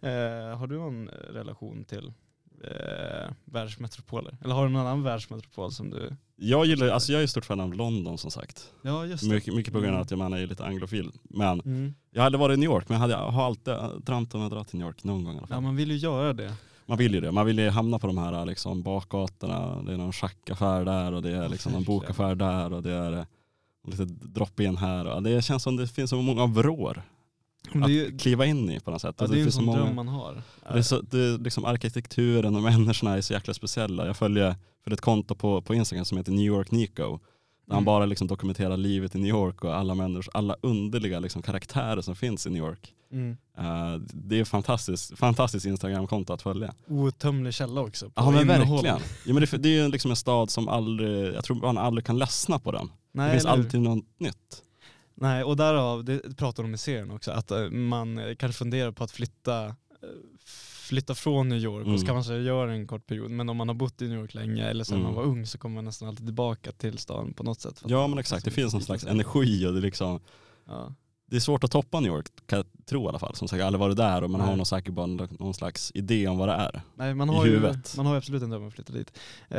[0.00, 2.12] Eh, har du någon relation till
[2.64, 4.36] eh, världsmetropoler?
[4.44, 6.16] Eller har du någon annan världsmetropol som du...
[6.36, 8.72] Jag gillar, alltså jag är stort fan av London som sagt.
[8.82, 10.02] Ja just Mycket, mycket på grund av Mm.
[10.02, 11.10] att jag man är lite anglofil.
[11.22, 11.94] Men Mm.
[12.10, 14.50] jag hade varit i New York, men jag, hade, jag har alltid drömt om att
[14.50, 15.56] dra till New York någon gång i alla fall.
[15.56, 16.54] Ja man vill ju göra det.
[16.86, 17.32] Man vill ju det.
[17.32, 19.82] Man vill ju hamna på de här liksom, bakgatorna.
[19.82, 23.12] Det är någon schackaffär där och det är liksom någon bokaffär där och det är
[23.12, 23.24] eh,
[23.88, 25.20] lite drop-in här.
[25.20, 27.02] Det känns som det finns så många vrår
[27.74, 29.14] att det ju kliva in i på något sätt.
[29.18, 30.42] ja, Och det är en så sån många, dröm man har.
[30.72, 34.06] det är så, det är liksom arkitekturen och människorna är så jäkla speciella.
[34.06, 37.02] Jag följer för ett konto på, på Instagram som heter New York Nico.
[37.66, 37.84] Där han Mm.
[37.84, 42.16] bara liksom dokumenterar livet i New York och alla människor, alla underliga liksom karaktärer som
[42.16, 42.94] finns i New York.
[43.12, 43.36] Mm.
[43.58, 46.74] Eh, det är fantastiskt, fantastiskt Instagram-konto att följa.
[46.86, 48.10] Outtömlig källa också.
[48.14, 48.68] Ja men innehåll.
[48.82, 48.96] verkligen.
[49.26, 52.04] Ja, men det, det är ju liksom en stad som aldrig, jag tror man aldrig
[52.06, 52.88] kan ledsna på den.
[53.12, 54.62] Nej, det finns alltid något nytt.
[55.14, 59.04] Nej, och därav, det pratar de i serien också, att eh, man kanske funderar på
[59.04, 59.72] att flytta, eh,
[60.88, 61.98] flytta från New York och Mm.
[61.98, 63.30] så kan man säga göra en kort period.
[63.30, 65.06] Men om man har bott i New York länge eller sen Mm.
[65.06, 67.82] man var ung så kommer man nästan alltid tillbaka till stan på något sätt.
[67.86, 70.20] Ja man- men exakt, det finns någon slags energi och det är liksom,
[70.66, 70.94] Ja.
[71.32, 73.34] Det är svårt att toppa New York kan jag tro i alla fall.
[73.34, 74.50] Som sagt, jag har aldrig varit där och man Nej.
[74.50, 76.82] har nog säkert bara någon slags idé om vad det är.
[76.94, 77.94] Nej, man I har, ju, huvudet.
[77.96, 79.18] man har ju absolut en dröm om att flytta dit.
[79.48, 79.58] Eh,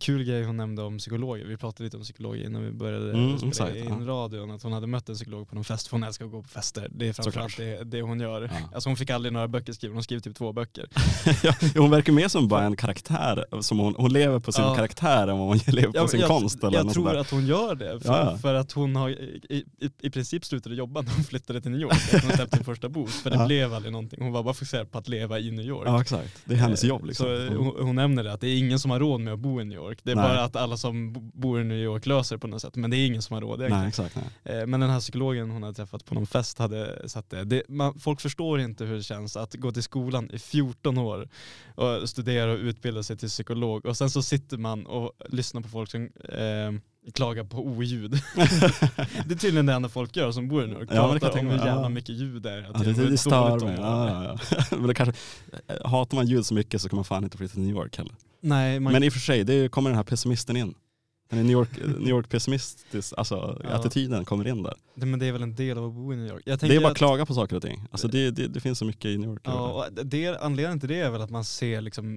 [0.00, 1.44] kul grej hon nämnde om psykologer.
[1.44, 4.06] Vi pratade lite om psykologer innan vi började Mm, spela exakt, in ja.
[4.06, 4.50] radion.
[4.50, 6.48] Att hon hade mött en psykolog på någon fest, för hon älskar att gå på
[6.48, 6.88] fester.
[6.90, 8.42] Det är framförallt det, det hon gör.
[8.42, 8.50] Ja.
[8.74, 10.88] Alltså hon fick aldrig några böcker skrivna, hon skrev typ två böcker.
[11.42, 14.74] ja, hon verkar mer som bara en karaktär, som hon, hon lever på sin Ja.
[14.74, 16.64] karaktär än vad hon lever på sin jag, konst.
[16.64, 17.14] Eller jag tror där.
[17.14, 21.02] att hon gör det, för, för att hon har i, i, i princip slutade jobba
[21.14, 21.92] hon flyttade till New York.
[22.14, 23.46] Att hon släppte sin första bok, för det Ja.
[23.46, 24.18] blev aldrig någonting.
[24.22, 25.88] Hon var bara fokuserad på att leva i New York.
[25.88, 27.26] Ja exakt, det är hennes Eh, jobb liksom.
[27.26, 29.38] Så eh, hon, hon nämner det, att det är ingen som har råd med att
[29.38, 29.98] bo i New York.
[30.02, 30.24] Det är Nej.
[30.28, 32.90] bara att alla som bo- bor i New York löser det på något sätt, men
[32.90, 33.78] det är ingen som har råd egentligen.
[33.80, 34.58] Nej exakt, nej.
[34.60, 37.44] Eh, Men den här psykologen hon hade träffat på någon fest hade sagt det.
[37.44, 41.28] det man, folk förstår inte hur det känns att gå till skolan i 14 år
[41.74, 45.68] och studera och utbilda sig till psykolog och sen så sitter man och lyssnar på
[45.68, 46.72] folk som eh,
[47.14, 48.10] klagar på oljud.
[49.26, 50.88] det är tydligen det enda folk gör som bor i New York.
[50.92, 51.88] Ja, det Pratar om hur jävla Ja.
[51.88, 52.70] mycket ljud det är.
[52.74, 53.76] Ja, det, det, det stör mig.
[53.78, 54.38] Ja.
[54.70, 55.14] Men det kanske,
[55.84, 58.14] hatar man ljud så mycket så kan man fan inte flytta till New York heller.
[58.40, 60.74] Nej, man, Men i och för sig, det kommer den här pessimisten in.
[61.30, 61.68] Den New York,
[61.98, 63.70] New York pessimistisk, alltså Ja.
[63.70, 64.74] attityden kommer in där.
[64.94, 66.42] Det, men det är väl en del av att bo i New York.
[66.44, 67.84] Det är bara att- klaga på saker och ting.
[67.90, 69.42] Alltså det, det, det finns så mycket i New York.
[69.44, 72.14] Ja, och det, anledningen till det är väl att man ser liksom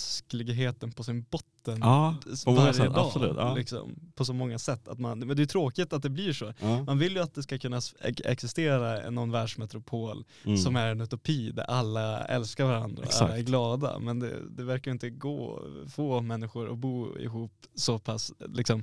[0.00, 1.46] mänskligheten på sin botten
[1.80, 3.06] ja, på många varje sätt, dag.
[3.06, 3.54] absolut, ja.
[3.54, 4.88] Liksom, på så många sätt.
[4.88, 6.52] Att man, men det är tråkigt att det blir så.
[6.60, 6.82] ja.
[6.84, 7.80] Man vill ju att det ska kunna
[8.24, 10.58] existera någon världsmetropol Mm.
[10.58, 13.98] som är en utopi där alla älskar varandra och alla är glada.
[13.98, 18.82] Men det, det verkar inte gå få människor att bo ihop så pass liksom,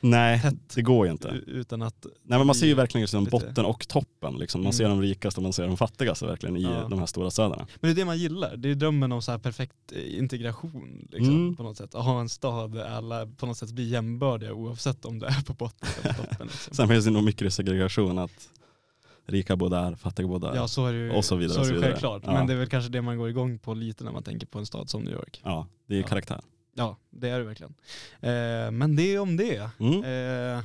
[0.00, 1.28] Nej, tätt det går ju inte.
[1.46, 4.34] utan att Nej men man ser ju verkligen liksom botten och toppen.
[4.38, 4.60] Liksom.
[4.60, 4.72] Man Mm.
[4.72, 6.86] ser de rikaste och man ser de fattigaste verkligen i Ja.
[6.90, 7.66] de här stora städerna.
[7.80, 8.56] Men det är det man gillar.
[8.56, 11.56] Det är drömmen om så här perfekt eh, integration liksom, Mm.
[11.56, 11.94] på något sätt.
[11.94, 15.42] Att ha en stad där alla på något sätt blir jämbördiga oavsett om det är
[15.42, 16.46] på botten eller på toppen.
[16.46, 16.74] Liksom.
[16.74, 18.48] Sen finns det nog mycket segregation att
[19.26, 20.54] rika bor där, fattiga bor där.
[20.54, 22.22] Ja så är det ju Och så vidare, så är det självklart.
[22.26, 22.32] Ja.
[22.32, 24.58] Men det är väl kanske det man går igång på lite när man tänker på
[24.58, 25.40] en stad som New York.
[25.44, 26.06] Ja, det är Ja.
[26.06, 26.40] karaktär.
[26.74, 27.74] Ja, det är det verkligen.
[28.20, 29.70] Eh, men det är om det.
[29.80, 30.04] Mm.
[30.56, 30.62] Eh,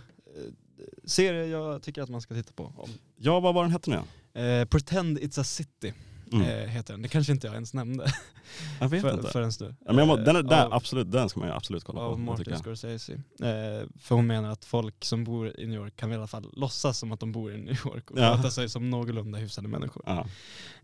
[1.06, 2.74] serie jag tycker att man ska titta på.
[3.18, 4.42] Ja, vad var den hette nu?
[4.42, 5.94] Eh, Pretend It's a City
[6.34, 6.48] Mm.
[6.48, 7.02] eh, heter den.
[7.02, 8.06] Det kanske inte jag ens nämnde
[8.80, 9.28] jag vet för, inte.
[9.32, 9.76] förrän nu.
[9.80, 11.84] ja, men jag må, den, är, Eh, den, av- absolut, den ska man ju absolut
[11.84, 12.06] kolla på.
[12.06, 12.64] av det tycker Martin.
[12.64, 13.14] Scorsese.
[13.14, 16.50] Eh, för hon menar att folk som bor i New York kan i alla fall
[16.54, 18.36] låtsas som att de bor i New York och Ja.
[18.38, 20.04] sköta sig som någorlunda hyfsade människor.
[20.06, 20.20] Ja.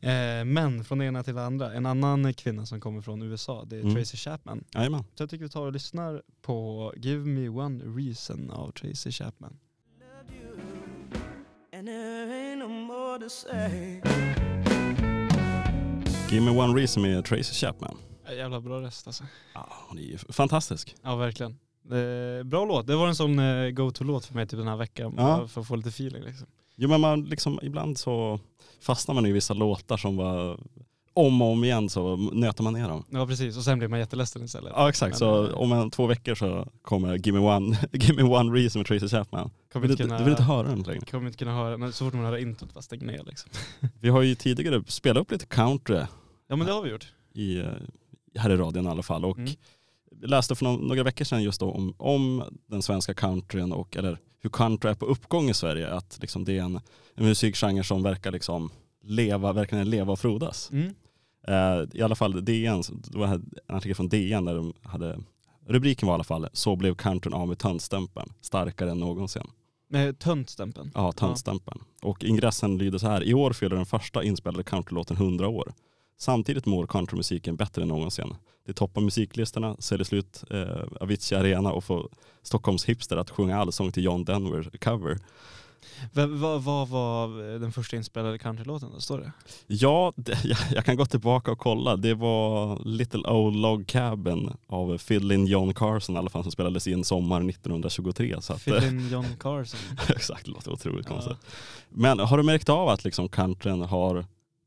[0.10, 3.66] Eh, men från det ena till det andra, en annan kvinna som kommer från USA,
[3.68, 3.96] det är Mm.
[3.96, 4.64] Tracy Chapman.
[4.74, 5.04] Jajamän.
[5.16, 9.58] Så jag tycker vi tar och lyssnar på Give Me One Reason av Tracy Chapman.
[11.74, 14.02] And there ain't no more to say.
[16.32, 17.98] Give me one reason med Tracy Chapman.
[18.30, 19.24] Eh, Jävla bra röst alltså.
[19.54, 20.96] Ja, hon är ju fantastisk.
[21.04, 21.52] Ja verkligen.
[21.92, 25.14] Eh, bra låt, det var en sån eh, go-to-låt för mig typ den här veckan.
[25.18, 25.48] Ja.
[25.48, 26.48] För att få lite feeling liksom.
[26.76, 28.40] Jo men man liksom, ibland så
[28.82, 30.60] fastnar man i vissa låtar som var
[31.14, 33.04] om och om igen så nöter man ner dem.
[33.10, 34.74] Ja precis, och sen blir man jätteledsen istället.
[34.76, 38.30] Ja exakt, Men, så om en, två veckor så kommer Give me one, give me
[38.38, 39.50] one reason med Tracy Chapman.
[39.74, 41.06] kommer Du kunna, du vill inte höra den längre.
[41.06, 43.50] kommer inte kunna höra, men så fort man hör introt bara stäng ner liksom.
[44.00, 46.02] Vi har ju tidigare spelat upp lite country
[46.52, 47.14] Ja men det har vi gjort.
[47.34, 47.66] i, eh,
[48.36, 49.26] här i radion i alla fall.
[49.26, 49.52] Och Mm.
[50.22, 54.50] läste för några veckor sedan just då om, om den svenska countryn och eller hur
[54.50, 55.94] country är på uppgång i Sverige.
[55.94, 56.76] Att liksom det är en,
[57.16, 58.70] en musikgenre som verkar liksom
[59.04, 60.72] leva, verkligen leva och frodas.
[60.72, 60.94] Mm.
[61.48, 65.20] Eh, I alla fall DN, det var en artikel från DN där de hade,
[65.68, 69.48] rubriken var i alla fall Så blev countryn av med töntstämpeln, starkare än någonsin.
[69.90, 70.92] Med töntstämpeln.
[70.94, 71.82] Ja, töntstämpeln.
[72.02, 75.74] Och ingressen lyder så här, i år fyller den första inspelade countrylåten 100 år.
[76.18, 78.36] Samtidigt mår countrymusiken bättre än någonsin.
[78.66, 82.10] Det toppar musiklistorna, säljer slut eh, Avicii Arena och får
[82.42, 85.20] Stockholms hipster att sjunga allsång till John Denver cover.
[86.14, 87.28] Vad vad var
[87.60, 89.00] den första inspelade countrylåten då?
[89.00, 89.32] Står det?
[89.68, 91.96] Ja, det, jag, jag kan gå tillbaka och kolla.
[91.96, 96.88] Det var Little Old Log Cabin av Fiddlin' John Carson i alla fall som spelades
[96.88, 98.36] in sommar 1923.
[98.42, 99.80] Så att, Fill in John Carson.
[100.10, 101.14] exakt, det låter otroligt Ja.
[101.16, 101.38] konstigt.
[101.90, 104.26] Men har du märkt av att liksom countryn har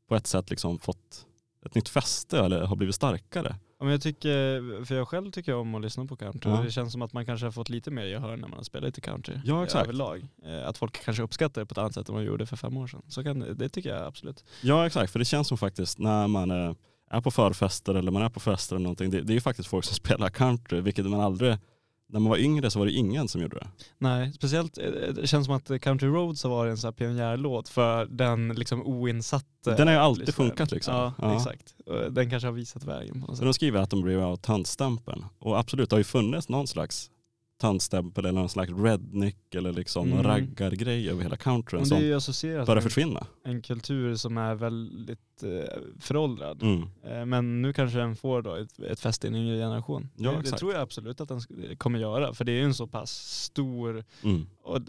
[0.09, 1.25] på ett sätt liksom fått
[1.69, 3.55] ett nytt fäste eller har blivit starkare?
[3.79, 6.51] Ja, men jag tycker, för jag själv tycker om att lyssna på country.
[6.51, 6.61] Ja.
[6.61, 8.85] Det känns som att man kanske har fått lite mer gehör när man har spelat
[8.85, 9.35] lite country.
[9.45, 9.83] Ja, eh, exakt.
[9.83, 10.27] Överlag.
[10.45, 12.77] Eh, Att folk kanske uppskattar det på ett annat sätt än de gjorde för fem
[12.77, 13.01] år sedan.
[13.07, 14.43] Så kan, det- det tycker jag absolut.
[14.61, 16.73] Ja exakt, för det känns som faktiskt när man eh,
[17.09, 19.69] är på förfester eller man är på fester eller någonting, det, det är ju faktiskt
[19.69, 21.57] folk som spelar country, vilket man aldrig,
[22.07, 23.67] när man var yngre så var det ingen som gjorde det.
[23.97, 24.83] Nej, speciellt eh,
[25.15, 28.81] det känns som att Country Roads har varit en sån här pionjärlåt för den liksom
[28.87, 29.45] oinsatte.
[29.77, 30.49] Den har ju alltid lyssnaren.
[30.51, 30.93] funkat liksom.
[30.95, 31.35] Ja, Ja.
[31.35, 31.75] exakt.
[32.11, 33.43] Den kanske har visat vägen på något Så sätt.
[33.45, 35.25] de skriver att de blev av tantstämpeln.
[35.39, 37.11] Och absolut, det har ju funnits någon slags
[37.57, 40.23] tantstämpel eller någon slags redneck eller liksom Mm.
[40.23, 43.27] raggargrej över hela countryn som börjar försvinna.
[43.43, 46.63] en kultur som är väldigt eh, föråldrad.
[46.63, 46.83] Mm.
[47.03, 50.09] Eh, Men nu kanske den får då ett, ett fäste i en yngre generation.
[50.15, 51.41] Ja, det, det tror jag absolut att den
[51.77, 52.33] kommer göra.
[52.33, 53.11] För det är ju en så pass
[53.43, 54.47] stor, Mm.
[54.63, 54.83] och, eh,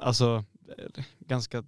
[0.00, 0.44] alltså
[0.78, 1.64] eh, ganska,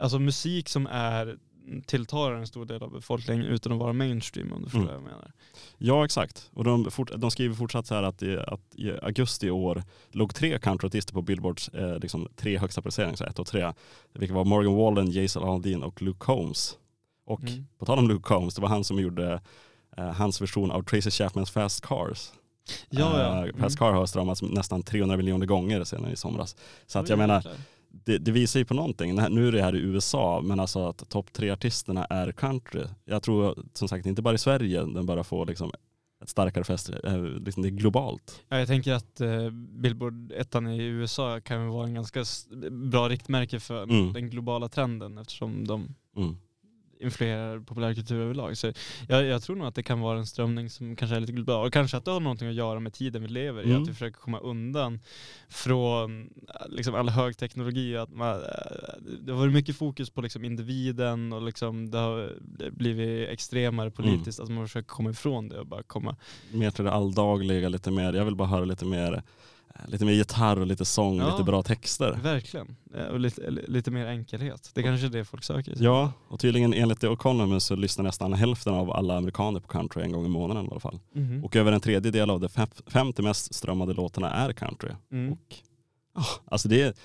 [0.00, 1.38] alltså musik som är
[1.86, 4.86] tilltar en stor del av befolkningen utan att vara mainstream om du förstår Mm.
[4.94, 5.32] vad jag menar.
[5.78, 6.50] Ja exakt.
[6.54, 9.82] Och de, fort, de skriver fortsatt så här att i, att i augusti i år
[10.10, 13.72] låg tre countryartister på Billboards eh, liksom, tre högsta placeringar, så ett och tre.
[14.14, 16.78] Vilka var Morgan Wallen, Jason Aldean och Luke Combs.
[17.24, 17.66] Och Mm.
[17.78, 19.40] på tal om Luke Combs, det var han som gjorde
[19.96, 22.32] eh, hans version av Tracy Chapmans Fast Cars.
[22.90, 23.46] Ja, ja.
[23.46, 26.56] Eh, Fast Car har stramats nästan 300 miljoner gånger sedan i somras.
[26.86, 27.46] Så att jag menar.
[27.90, 29.14] Det, det visar ju på någonting.
[29.14, 32.84] Nu är det här i USA, men alltså att topp tre artisterna är country.
[33.04, 35.70] Jag tror som sagt inte bara i Sverige den börjar få liksom
[36.22, 38.42] ett starkare fäste, eh, liksom det är globalt.
[38.48, 42.24] Ja, jag tänker att eh, Billboard ettan i USA kan vara en ganska
[42.70, 44.12] bra riktmärke för Mm.
[44.12, 46.36] den globala trenden eftersom de Mm.
[47.00, 48.56] Influerar populärkultur överlag.
[48.56, 48.72] Så
[49.08, 51.66] jag, jag tror nog att det kan vara en strömning som kanske är lite global.
[51.66, 53.70] Och kanske att det har någonting att göra med tiden vi lever i.
[53.70, 53.82] Mm.
[53.82, 55.00] Att vi försöker komma undan
[55.48, 57.96] från äh, liksom all högteknologi.
[57.96, 58.40] Att man, äh,
[59.20, 62.32] det har varit mycket fokus på liksom individen och liksom det har
[62.70, 64.38] blivit extremare politiskt.
[64.38, 64.44] Mm.
[64.44, 66.16] Att man försöker komma ifrån det och bara komma
[66.52, 69.22] Mer till det alldagliga, lite mer, jag vill bara höra lite mer,
[69.88, 71.30] lite mer gitarr och lite sång, Ja.
[71.30, 72.18] lite bra texter.
[72.22, 72.76] Verkligen.
[72.94, 74.70] Eh, Och lite, lite mer enkelhet.
[74.74, 75.74] Det kanske är det folk söker.
[75.78, 80.02] Ja, och tydligen enligt The Economist så lyssnar nästan hälften av alla amerikaner på country
[80.02, 80.98] en gång i månaden i alla fall.
[81.14, 81.44] Mhm.
[81.44, 84.90] Och över en tredjedel av de fem- 50 mest strömmade låtarna är country.
[85.12, 85.32] Mm.
[85.32, 85.54] Och,
[86.14, 86.96] ah, alltså det,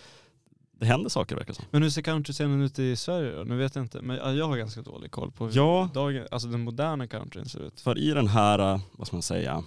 [0.79, 1.65] det händer saker verkar som.
[1.71, 3.43] Men hur ser countryscenen ut i Sverige då?
[3.43, 5.89] Nu vet jag inte, men ja, jag har ganska dålig koll på hur Ja.
[5.93, 7.79] dagen, alltså den moderna countryn ser ut.
[7.81, 9.63] För i den här, vad ska man säga,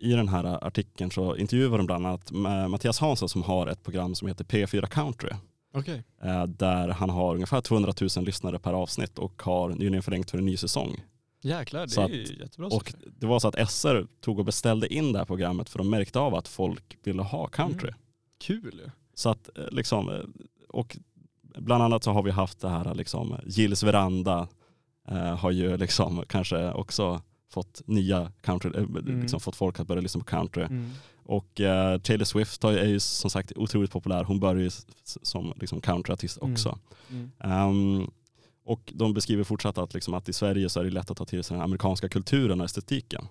[0.00, 3.82] i den här artikeln så intervjuar de bland annat Ma- Mattias Hansson som har ett
[3.82, 5.30] program som heter P4 Country.
[5.74, 6.04] Okej.
[6.22, 10.38] eh, Där han har ungefär 200 000 lyssnare per avsnitt och har nyligen förlängt för
[10.38, 11.04] en ny säsong.
[11.42, 13.10] Jäklar, det Så är att- ju jättebra Och siffror.
[13.20, 16.18] det var så att SR tog och beställde in det här programmet för de märkte
[16.18, 17.88] av att folk ville ha country.
[17.88, 18.00] Mm.
[18.40, 18.90] Kul.
[19.14, 20.20] Så att eh, liksom, eh,
[20.68, 20.96] och
[21.58, 24.48] bland annat så har vi haft det här liksom, Gills veranda
[25.08, 29.20] eh, har ju liksom kanske också fått nya country, eh, Mm.
[29.20, 30.62] liksom fått folk att börja lyssna på country.
[30.62, 30.90] Mm.
[31.24, 34.24] Och eh, Taylor Swift är ju som sagt otroligt populär.
[34.24, 34.70] Hon började ju
[35.22, 36.52] som liksom countryartist Mm.
[36.52, 36.78] också.
[37.40, 38.10] Ehm,
[38.64, 41.24] och de beskriver fortsatt att, liksom, att i Sverige så är det lätt att ta
[41.24, 43.28] till sig den amerikanska kulturen och estetiken.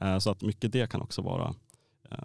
[0.00, 1.54] Eh, så att mycket det kan också vara
[2.10, 2.18] eh,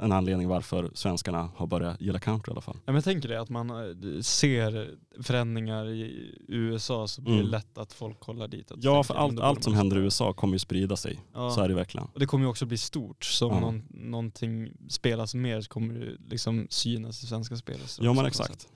[0.00, 2.74] en anledning varför svenskarna har börjat gilla country i alla fall.
[2.76, 4.90] Ja, men jag tänker det, att man eh, ser
[5.22, 7.50] förändringar i USA så blir det Mm.
[7.50, 8.70] lätt att folk kollar dit.
[8.70, 10.00] Ja, tänker, för allt, allt som händer i.
[10.00, 11.20] USA kommer ju sprida sig.
[11.34, 11.50] Ja.
[11.50, 12.06] Så är det verkligen.
[12.14, 13.24] Och det kommer ju också bli stort.
[13.24, 13.60] Så om Ja.
[13.60, 17.78] någon, någonting spelas mer så kommer det liksom synas i svenska spel.
[18.00, 18.50] Ja men exakt.
[18.60, 18.68] sätt.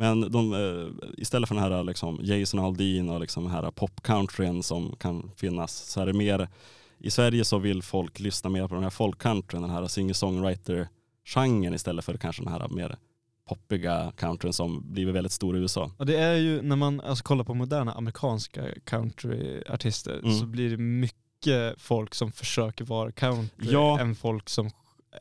[0.00, 4.62] Men de, eh, istället för den här liksom Jason Aldean och liksom den här popcountryn
[4.62, 6.48] som kan finnas så är det mer,
[7.00, 12.04] i Sverige så vill folk lyssna mer på den här folkcountryn, den här singer-songwriter-genren istället
[12.04, 12.96] för kanske den här mer
[13.48, 15.90] poppiga countryn som blivit väldigt stor i USA.
[15.98, 20.38] Och det är ju, när man alltså, kollar på moderna amerikanska countryartister Mm.
[20.38, 24.00] så blir det mycket folk som försöker vara country Ja.
[24.00, 24.70] än folk som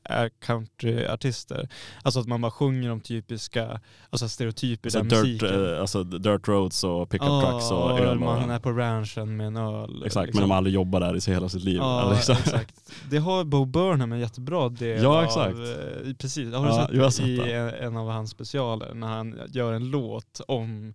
[0.03, 1.69] är countryartister.
[2.03, 5.73] Alltså att man bara sjunger om typiska, alltså stereotyper Alltså dirt, musiken.
[5.73, 8.19] eh, alltså dirt roads och pickup Ja, trucks och öl.
[8.19, 10.03] man Och, är på ranchen med en öl.
[10.05, 10.41] exakt, liksom.
[10.41, 11.77] men de har aldrig jobbat där i sig hela sitt liv.
[11.77, 12.35] Ja, liksom.
[12.39, 12.75] exakt.
[13.09, 15.23] Det har Bo Burnham en jättebra del Ja, av.
[15.23, 15.57] exakt.
[15.57, 17.53] eh, Precis, har du Ja, sett, jag har sett i det.
[17.55, 20.93] en, en av hans specialer när han gör en låt om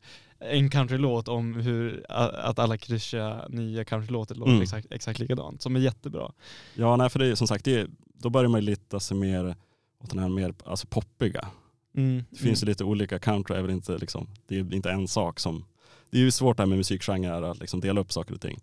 [0.50, 4.62] en countrylåt om hur att alla klyschiga nya countrylåtar låter Mm.
[4.62, 6.32] exakt, exakt likadant, som är jättebra.
[6.74, 9.16] Ja, nej, för det är som sagt, det är, då börjar man ju lita sig
[9.16, 9.56] mer
[9.98, 11.48] åt den här mer alltså poppiga.
[11.94, 12.24] Mm.
[12.30, 15.40] Det finns ju lite olika, country är väl inte, liksom, det är inte en sak
[15.40, 15.64] som,
[16.10, 18.60] det är ju svårt det här med musikgenrer att liksom dela upp saker och ting.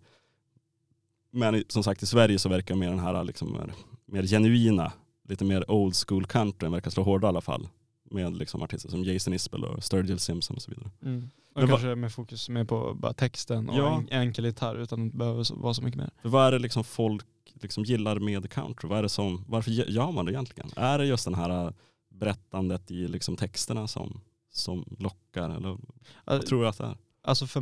[1.30, 3.72] Men som sagt i Sverige så verkar mer den här liksom mer,
[4.06, 4.92] mer genuina,
[5.28, 7.68] lite mer old school country verkar slå hårdare i alla fall.
[8.10, 10.90] Med liksom artister som Jason Isbell och Sturgill Simpson och så vidare.
[11.02, 11.30] Mm.
[11.52, 13.96] Och Men va- kanske med fokus mer på bara texten och Ja.
[13.98, 16.10] en, enkel gitarr utan det behöver vara så mycket mer.
[16.22, 18.88] För vad är det liksom folk liksom gillar med country?
[18.88, 20.70] Vad är det som, varför gör man det egentligen?
[20.76, 21.72] Är det just den här äh,
[22.08, 24.20] berättandet i liksom texterna som,
[24.52, 25.50] som lockar?
[25.50, 25.78] Eller
[26.24, 26.96] vad tror du att det är?
[27.22, 27.60] Alltså för,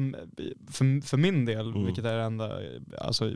[0.73, 1.85] för, för min del, Mm.
[1.85, 2.59] vilket är det enda
[3.01, 3.33] alltså,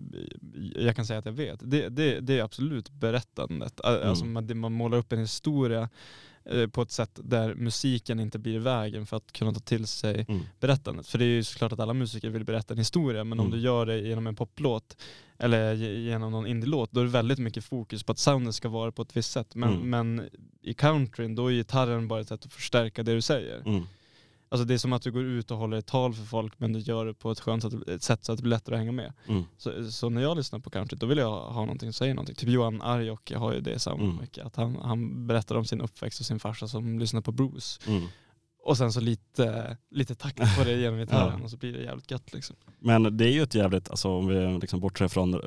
[0.74, 3.80] jag kan säga att jag vet, det, det, det är absolut berättandet.
[3.84, 4.08] Mm.
[4.08, 5.88] Alltså man, det- man målar upp en historia
[6.72, 10.42] på ett sätt där musiken inte blir vägen för att kunna ta till sig Mm.
[10.60, 11.06] berättandet.
[11.08, 13.58] För det är ju såklart att alla musiker vill berätta en historia, men om Mm.
[13.58, 14.96] du gör det genom en poplåt
[15.38, 18.68] eller ge- genom någon indielåt, då är det väldigt mycket fokus på att soundet ska
[18.68, 19.54] vara på ett visst sätt.
[19.54, 19.90] Men, Mm.
[19.90, 20.28] men
[20.62, 23.62] i countryn, då är gitarren bara ett sätt att förstärka det du säger.
[24.52, 26.72] Alltså det är som att du går ut och håller ett tal för folk men
[26.72, 28.78] du gör det på ett skönt sätt, ett sätt så att det blir lättare att
[28.80, 29.12] hänga med.
[29.28, 29.42] Mm.
[29.58, 32.34] Så, så när jag lyssnar på country då vill jag ha någonting som säger någonting.
[32.36, 34.20] Typ Johan Arjok har ju det soundet Mm.
[34.20, 34.46] mycket.
[34.46, 37.80] Att han, han berättar om sin uppväxt och sin farsa som lyssnar på Bruce.
[37.86, 38.06] Mm.
[38.64, 41.44] Och sen så lite, lite takt på det genom gitarren Ja.
[41.44, 42.56] och så blir det jävligt gött liksom.
[42.78, 45.40] Men det är ju ett jävligt, alltså om vi liksom bortser från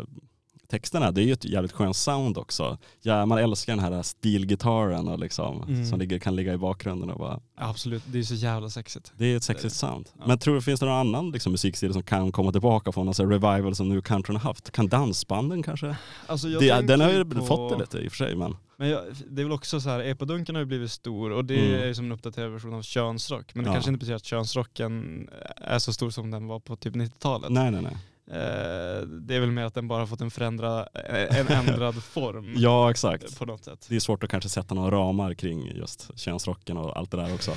[0.67, 2.77] texterna, det är ju ett jävligt skönt sound också.
[3.01, 5.85] Ja, man älskar den här stilgitarren och liksom, Mm.
[5.85, 9.13] som ligger, kan ligga i bakgrunden och bara, absolut, det är så jävla sexigt.
[9.17, 10.09] det är ett sexigt sound.
[10.19, 10.23] Ja.
[10.27, 13.13] Men tror du finns det någon annan liksom, musikstil som kan komma tillbaka från här
[13.27, 14.71] revival som nu countryn har haft?
[14.71, 15.95] Kan dansbanden kanske?
[16.27, 18.55] Alltså Det, den har ju på- fått det lite i och för sig men.
[18.77, 21.59] Men jag, det är väl också så här, epadunken har ju blivit stor och det
[21.59, 21.81] Mm.
[21.81, 23.55] är ju som en uppdaterad version av könsrock.
[23.55, 23.73] Men det Ja.
[23.73, 27.51] kanske inte betyder att könsrocken är så stor som den var på typ 90-talet.
[27.51, 27.97] Nej nej nej.
[28.27, 32.53] Eh, det är väl mer att den bara har fått en, förändra, en ändrad form
[32.57, 33.39] Ja exakt.
[33.39, 33.85] på något sätt.
[33.89, 37.33] Det är svårt att kanske sätta några ramar kring just könsrocken och allt det där
[37.33, 37.51] också.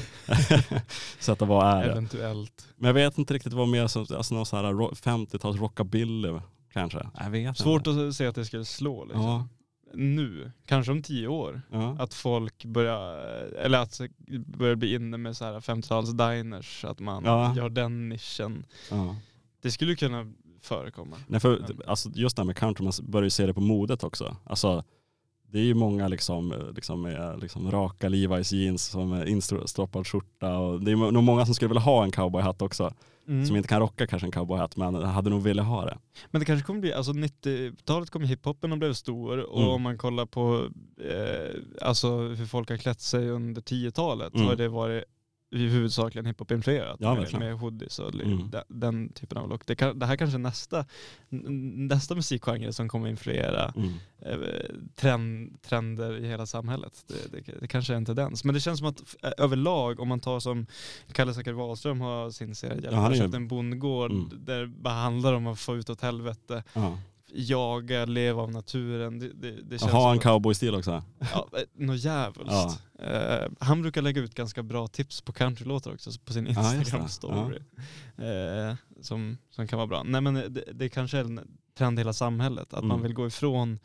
[1.20, 1.90] sätta vad är det?
[1.92, 2.68] Eventuellt.
[2.76, 6.38] Men jag vet inte riktigt vad mer som, alltså någon sån här ro- 50-tals rockabilly
[6.72, 7.06] kanske.
[7.20, 8.08] Jag vet Svårt inte.
[8.08, 9.22] att se att det skulle slå liksom.
[9.22, 9.48] Ja,
[9.94, 11.62] Nu, kanske om tio år.
[11.72, 11.96] ja.
[12.00, 13.16] Att folk börjar,
[13.58, 14.00] eller att
[14.46, 17.54] börjar bli inne med så här 50-tals diners, att man Ja.
[17.56, 18.64] gör den nischen.
[18.90, 19.16] ja.
[19.62, 21.16] Det skulle kunna förekomma.
[21.26, 24.04] Nej, för, alltså, just det här med country, man börjar ju se det på modet
[24.04, 24.36] också.
[24.44, 24.84] Alltså,
[25.50, 30.58] det är ju många liksom, liksom med liksom raka Levi's jeans som är instroppad skjorta.
[30.58, 32.92] Och det är nog många som skulle vilja ha en cowboyhatt också.
[33.28, 33.46] Mm.
[33.46, 35.98] Som inte kan rocka kanske en cowboyhatt men hade nog velat ha det.
[36.30, 39.70] Men det kanske kommer bli, alltså 90-talet kom hiphopen och blev stor och Mm.
[39.70, 40.68] om man kollar på
[41.10, 41.54] eh,
[41.88, 44.46] alltså hur folk har klätt sig under 10-talet Mm.
[44.46, 45.04] har det varit
[45.50, 47.44] huvudsakligen hiphop-influerat Ja, verkligen.
[47.44, 48.50] med hoodies och Mm.
[48.68, 49.66] den, typen av look.
[49.66, 50.84] Det, kan, det här kanske är nästa,
[51.88, 53.92] nästa musikgenre som kommer influera Mm.
[54.22, 54.38] eh,
[54.96, 57.04] trend, trender i hela samhället.
[57.08, 58.44] Det, det, det kanske är en tendens.
[58.44, 60.66] Men det känns som att eh, överlag, om man tar som
[61.12, 64.30] Kalle Zackari Wahlström har sin serie, han har köpt en bondgård Mm.
[64.44, 66.98] där det bara handlar om att få ut åt helvete, Ja.
[67.32, 69.18] Jaga, leva av naturen.
[69.18, 71.02] Det, det, det känns Ha en cowboystil också.
[71.18, 72.52] Ja, eh, något djävulskt.
[72.98, 73.04] Ja.
[73.04, 76.52] Eh, han brukar lägga ut ganska bra tips på countrylåtar också på sin Ja.
[76.52, 77.62] Instagram-story.
[78.16, 80.02] Eh, som, som kan vara bra.
[80.02, 81.40] Nej men det, det kanske är en
[81.78, 83.02] trend i hela samhället, att man Mm.
[83.02, 83.78] vill gå ifrån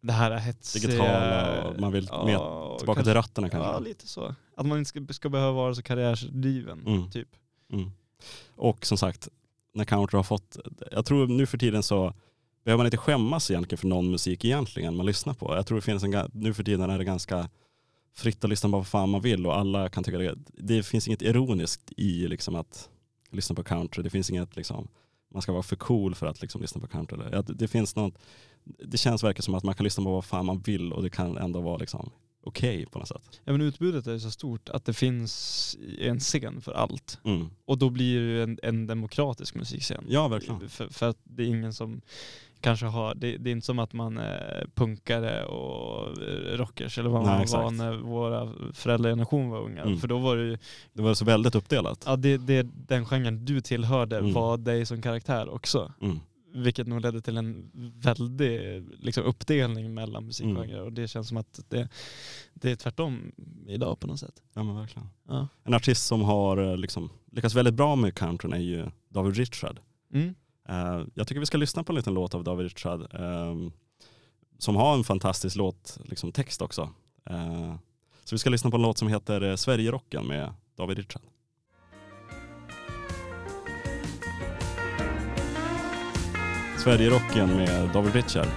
[0.00, 0.86] det här hetsiga...
[0.88, 3.68] Digitala man vill mer och Tillbaka kanske- till rötterna kanske.
[3.70, 4.34] Ja, lite så.
[4.56, 7.10] Att man inte ska, ska behöva vara så karriärsdriven, Mm.
[7.10, 7.28] typ.
[7.72, 7.90] Mm.
[8.56, 9.28] Och som sagt,
[9.74, 10.56] när country har fått,
[10.92, 12.14] jag tror nu för tiden så
[12.66, 15.54] behöver man inte skämmas egentligen för någon musik egentligen man lyssnar på.
[15.54, 17.48] Jag tror det finns en, nu för tiden är det ganska
[18.14, 20.34] fritt att lyssna på vad fan man vill och alla kan tycka det.
[20.46, 22.88] Det finns inget ironiskt i liksom att
[23.30, 24.02] lyssna på country.
[24.02, 24.88] Det finns inget liksom,
[25.32, 27.18] man ska vara för cool för att liksom lyssna på country.
[27.48, 28.14] Det, finns något,
[28.64, 31.10] det känns verkligen som att man kan lyssna på vad fan man vill och det
[31.10, 32.10] kan ändå vara liksom
[32.46, 33.40] okej på något sätt.
[33.44, 37.18] Ja men utbudet är så stort att det finns en scen för allt.
[37.24, 37.50] Mm.
[37.64, 40.04] Och då blir det en, en demokratisk musikscen.
[40.08, 40.68] Ja verkligen.
[40.68, 42.00] För, för att det är ingen som
[42.60, 47.10] kanske har, det, det är inte som att man är punkare och eh, rockers eller
[47.10, 47.72] vad Nej, man var exakt.
[47.74, 49.82] när våra föräldrageneration var unga.
[49.82, 49.98] Mm.
[49.98, 50.58] För då var det ju,
[50.92, 52.02] Det var så väldigt uppdelat.
[52.06, 54.32] ja det, det, den genren du tillhörde Mm.
[54.32, 55.92] var dig som karaktär också.
[56.02, 56.20] Mm.
[56.54, 60.84] Vilket nog ledde till en väldig liksom, uppdelning mellan musikgenrer Mm.
[60.84, 61.88] och det känns som att det,
[62.54, 63.32] det är tvärtom
[63.66, 64.42] idag på något sätt.
[64.54, 65.08] Ja men verkligen.
[65.28, 65.48] Ja.
[65.64, 69.80] En artist som har eh, liksom, lyckats väldigt bra med countryn är ju David Richard.
[70.68, 73.72] Eh, jag tycker vi ska lyssna på en liten låt av David Richard ehm,
[74.58, 76.90] som har en fantastisk låt, liksom text också.
[77.30, 77.74] Eh,
[78.24, 81.22] så vi ska lyssna på en låt som heter eh, Sverigerocken med David Richard.
[86.78, 88.48] Sverigerocken med David Richard.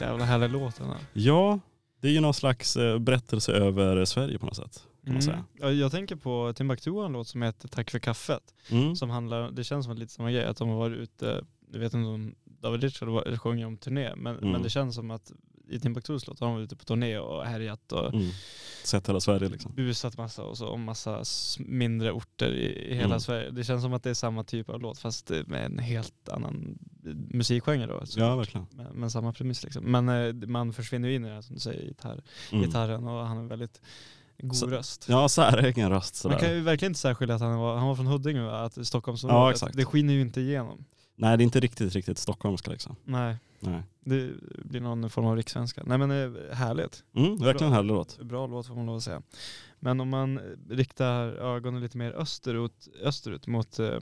[0.00, 0.98] Jävla härlig låt den här.
[1.12, 1.58] Ja,
[2.00, 4.86] det är ju någon slags berättelse över Sverige på något sätt.
[5.04, 5.34] Kan man säga.
[5.34, 5.46] Mm.
[5.60, 8.54] Ja, Jag tänker på Timbuktu har en låt som heter Tack för kaffet.
[8.70, 8.96] Mm.
[8.96, 11.94] Som handlar, det känns som lite samma grej, att de har varit ute, jag vet
[11.94, 14.50] inte om David Richard sjunger om turné, men, Mm.
[14.52, 15.32] men det känns som att
[15.68, 18.28] i Timbuktus låt har de varit ute på turné och härjat och Mm.
[18.84, 19.72] Sett hela Sverige liksom.
[19.74, 21.22] busat massa och så om massa
[21.58, 23.20] mindre orter i, i hela Mm.
[23.20, 23.50] Sverige.
[23.50, 26.78] Det känns som att det är samma typ av låt fast med en helt annan
[27.30, 28.06] musikgenre då.
[28.06, 28.66] så- Ja, verkligen.
[28.70, 29.84] Men, men samma premiss liksom.
[29.84, 32.22] Men eh, man försvinner ju in i det här som du säger, gitarr,
[32.52, 32.64] Mm.
[32.64, 33.80] gitarren och han en väldigt
[34.38, 35.06] god Så- röst.
[35.08, 36.34] Ja, säregen röst sådär.
[36.34, 39.40] Man kan ju verkligen inte särskilja att han var, han var från Huddinge, att Stockholmsområdet,
[39.42, 39.76] Ja, exakt.
[39.76, 40.84] det skiner ju inte igenom.
[41.16, 42.96] Nej, det är inte riktigt, riktigt stockholmska liksom.
[43.04, 43.82] Nej, Nej.
[44.00, 44.30] det
[44.64, 45.82] blir någon form av rikssvenska.
[45.86, 47.04] Nej men eh, härligt.
[47.16, 48.18] Mm, verkligen en härlig låt.
[48.18, 49.22] Bra låt får man lov att säga.
[49.80, 54.00] Men om man riktar ögonen lite mer österut, österut mot, eh, eh,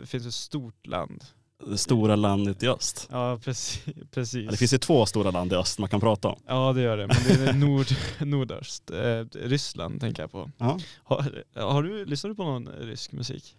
[0.00, 1.24] det finns ett stort land.
[1.66, 3.08] Det stora landet i öst.
[3.10, 3.84] Ja precis.
[4.10, 4.44] precis.
[4.44, 6.40] Ja, det finns ju två stora land i öst man kan prata om.
[6.46, 7.86] Ja det gör det, men det är nord,
[8.20, 8.90] nordöst.
[8.90, 10.50] Eh, Ryssland tänker jag på.
[10.58, 10.78] Ja.
[11.04, 13.56] Har, har du, lyssnar du på någon rysk musik?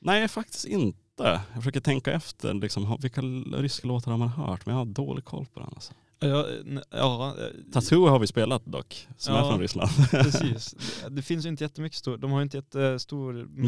[0.00, 0.98] Nej, faktiskt inte.
[1.24, 3.20] Jag försöker tänka efter, liksom, vilka
[3.56, 4.66] ryska låtar har man hört?
[4.66, 5.68] Men jag har dålig koll på den.
[5.74, 5.92] Alltså.
[6.20, 6.46] Ja,
[6.90, 9.44] ja eh, Tattoo har vi spelat dock, som Ja.
[9.44, 9.90] är från Ryssland.
[10.10, 10.74] precis.
[11.10, 13.58] Det, finns ju inte jättemycket stor, de har ju inte jättestor Musikexport.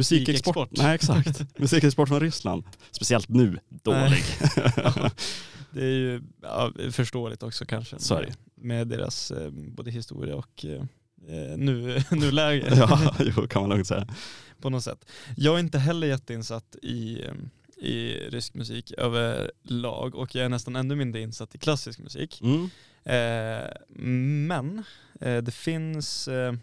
[0.57, 0.71] musikexport.
[0.73, 1.59] Nej, exakt.
[1.59, 2.65] Musikexport från Ryssland.
[2.91, 4.25] Speciellt nu, dålig.
[4.77, 5.11] Ja,
[5.71, 6.23] det är ju
[6.93, 7.97] förståeligt också kanske.
[8.15, 10.65] Med, med deras eh, både historia och
[11.31, 14.07] eh, nu, nuläge ja, jo, kan man lugnt säga.
[14.61, 15.05] på något sätt.
[15.37, 17.25] Jag är inte heller jätteinsatt i,
[17.77, 22.43] i rysk musik överlag och jag är nästan ännu mindre insatt i klassisk musik.
[22.43, 22.71] Mm.
[23.05, 23.71] Eh,
[24.47, 24.85] men
[25.21, 26.55] eh, det finns eh,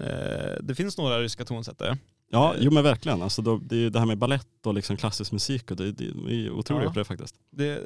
[0.00, 1.96] eh, det finns några ryska tonsättare
[2.32, 3.22] Ja, jo men verkligen.
[3.22, 6.50] Alltså då, det det här med ballett och liksom klassisk musik och det, det är
[6.50, 6.92] otroliga Ja.
[6.92, 7.34] på det faktiskt.
[7.50, 7.82] Det,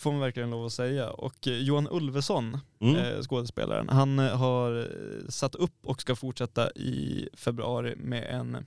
[0.00, 1.10] får man verkligen lov att säga.
[1.10, 2.96] Och eh, Johan Ulveson, Mm.
[2.96, 4.88] eh, skådespelaren, han eh, har
[5.30, 8.66] satt upp och ska fortsätta i februari med en,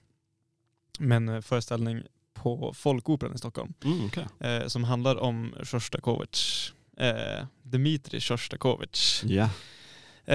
[0.99, 2.01] med en föreställning
[2.34, 4.09] på Folkoperan i Stockholm Mm,
[4.39, 6.71] eh, som handlar om Sjostakovitj.
[6.97, 8.99] Eh, Dmitrij Sjostakovitj.
[9.23, 9.49] Ja.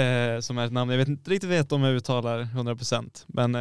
[0.01, 3.55] Eh, som är ett namn jag vet inte riktigt vet om jag uttalar 100% men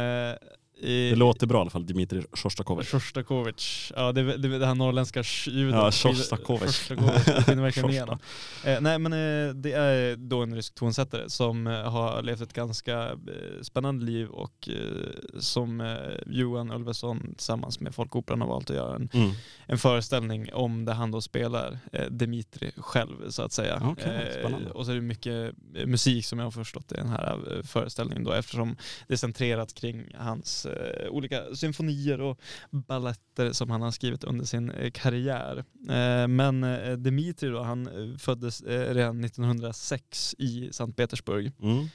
[0.80, 2.88] Det låter bra i alla fall, Dmitrij Sjostakovitj.
[2.90, 3.92] Sjostakovitj.
[3.96, 5.74] Ja, det, det, det här norrländska ljudet.
[5.74, 6.72] Ja, Sjostakovitj.
[6.72, 8.18] Skiner verkligen igenom.
[8.64, 12.52] Eh, nej men eh, det är då en rysk tonsättare som eh, har levt ett
[12.52, 13.16] ganska eh,
[13.62, 15.96] spännande liv och eh, som eh,
[16.26, 19.30] Johan Ulveson tillsammans med Folkoperan har valt att göra en, Mm.
[19.66, 23.96] en föreställning om där han då spelar eh, Dmitri själv så att säga.
[24.40, 24.70] Spännande.
[24.70, 25.54] och så är det mycket
[25.86, 28.76] musik som jag har förstått i den här föreställningen då eftersom
[29.08, 32.40] det är centrerat kring hans eh, olika symfonier och
[32.70, 35.64] balletter som han har skrivit under sin eh, karriär.
[35.88, 41.52] Eh, men eh, Dmitri då, han eh, föddes eh, redan 1906 i Sankt Petersburg.
[41.62, 41.86] Mm.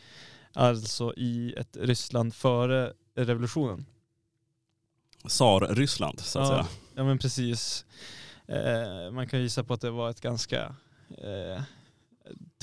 [0.54, 3.86] Alltså i ett Ryssland före revolutionen.
[5.28, 6.54] Tsar-Ryssland så att Ja.
[6.54, 6.68] säga.
[6.96, 7.86] Ja men precis.
[9.12, 10.76] Man kan gissa på att det var ett ganska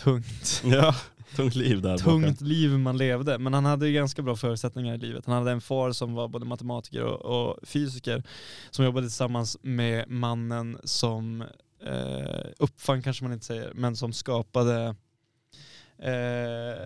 [0.00, 0.94] tungt, Ja,
[1.36, 3.38] tungt liv där tungt liv man levde.
[3.38, 5.26] Men han hade ju ganska bra förutsättningar i livet.
[5.26, 8.22] Han hade en far som var både matematiker och, och fysiker
[8.70, 11.42] som jobbade tillsammans med mannen som
[11.84, 14.94] eh, uppfann kanske man inte säger, men som skapade
[16.02, 16.76] Eh,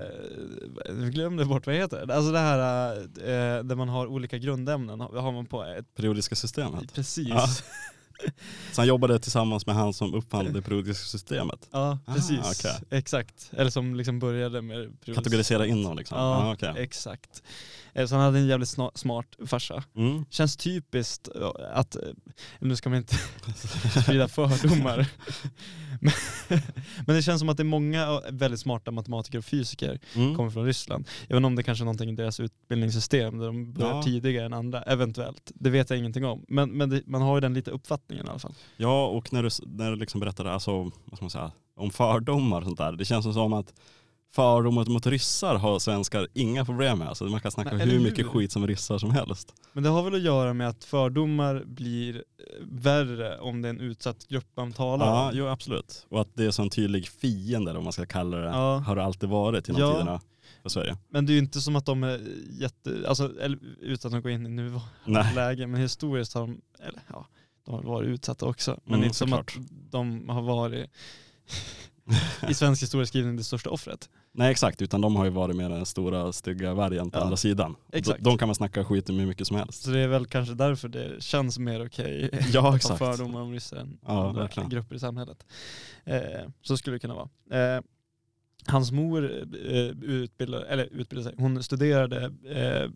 [1.10, 2.10] glömde bort vad det heter.
[2.10, 5.00] Alltså det här eh, där man har olika grundämnen.
[5.00, 6.94] Har man på ett, Periodiska systemet.
[6.94, 7.28] precis.
[7.28, 7.46] Ja.
[8.72, 11.68] Så han jobbade tillsammans med han som uppfann det periodiska systemet.
[11.70, 12.38] Ja, Ah, precis.
[12.40, 12.80] okej.
[12.98, 13.50] Exakt.
[13.52, 16.18] Eller som liksom började med periodisk- Kategorisera in dem liksom.
[16.18, 16.82] Ja, Ja, okej.
[16.84, 17.42] exakt.
[17.94, 19.84] Eh, Så han hade en jävligt smart farsa.
[19.96, 20.24] Mm.
[20.30, 22.02] Känns typiskt eh, att, eh,
[22.60, 23.16] nu ska man inte
[24.02, 25.06] sprida fördomar,
[26.00, 26.12] men,
[27.06, 30.36] men det känns som att det är många väldigt smarta matematiker och fysiker Mm.
[30.36, 31.08] kommer från Ryssland.
[31.28, 34.02] Även om det kanske är någonting i deras utbildningssystem där de börjar Ja.
[34.02, 35.52] tidigare än andra, eventuellt.
[35.54, 36.44] Det vet jag ingenting om.
[36.48, 38.54] Men, men det, man har ju den lite uppfattningen i alla fall.
[38.76, 42.58] Ja, och när du, när du liksom berättade alltså, vad ska man säga, om fördomar
[42.58, 42.92] och sånt där.
[42.92, 43.74] Det känns som att
[44.34, 47.08] fördomar mot ryssar har svenskar inga problem med.
[47.08, 49.54] Alltså man kan snacka Nej, hur mycket skit som ryssar som helst.
[49.72, 52.22] Men det har väl att göra med att fördomar blir eh,
[52.62, 55.36] värre om det är en utsatt grupp man talar Ja, om.
[55.36, 56.06] jo absolut.
[56.08, 58.46] Och att det är så en tydlig fiende eller vad man ska kalla det.
[58.46, 58.76] Ja.
[58.78, 59.92] Har det alltid varit genom Ja.
[59.92, 60.20] tiderna
[60.62, 60.96] för Sverige.
[61.08, 64.30] Men det är ju inte som att de är jätte, alltså, eller, utan att gå
[64.30, 67.26] in i nuvarande läge, men historiskt har de, eller ja,
[67.64, 68.80] de har varit utsatta också.
[68.84, 69.56] Men Mm, det är inte som såklart.
[69.56, 70.90] att de har varit
[72.48, 74.10] i svensk historieskrivning det största offret.
[74.34, 77.22] Nej exakt, utan de har ju varit med den stora stygga vargen på Ja.
[77.22, 77.76] andra sidan.
[77.92, 78.24] Exakt.
[78.24, 79.82] De, kan man snacka skit om hur mycket som helst.
[79.82, 83.52] Så det är väl kanske därför det känns mer okej Ja att ha fördomar om
[83.52, 84.68] ryssar än Ja, andra verkligen.
[84.68, 85.46] grupper i samhället.
[86.04, 86.20] Eh,
[86.62, 87.76] så skulle det kunna vara.
[87.76, 87.82] Eh,
[88.66, 92.90] hans mor eh, utbildade, eller utbildade sig, hon studerade eh,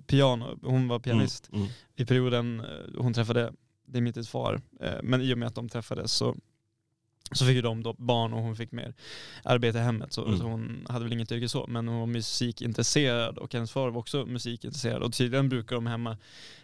[0.00, 1.72] piano, hon var pianist Mm, mm.
[1.96, 2.66] i perioden eh,
[3.02, 3.52] hon träffade
[3.88, 4.60] Dimitris far.
[4.80, 6.36] Eh, Men i och med att de träffades så,
[7.32, 8.94] så fick ju de då barn och hon fick mer
[9.44, 10.12] arbete i hemmet.
[10.12, 10.38] Så, Mm.
[10.38, 13.98] så hon hade väl inget yrke så, men hon var musikintresserad och hennes far var
[14.00, 15.02] också musikintresserad.
[15.02, 16.16] Och tydligen brukar de hemma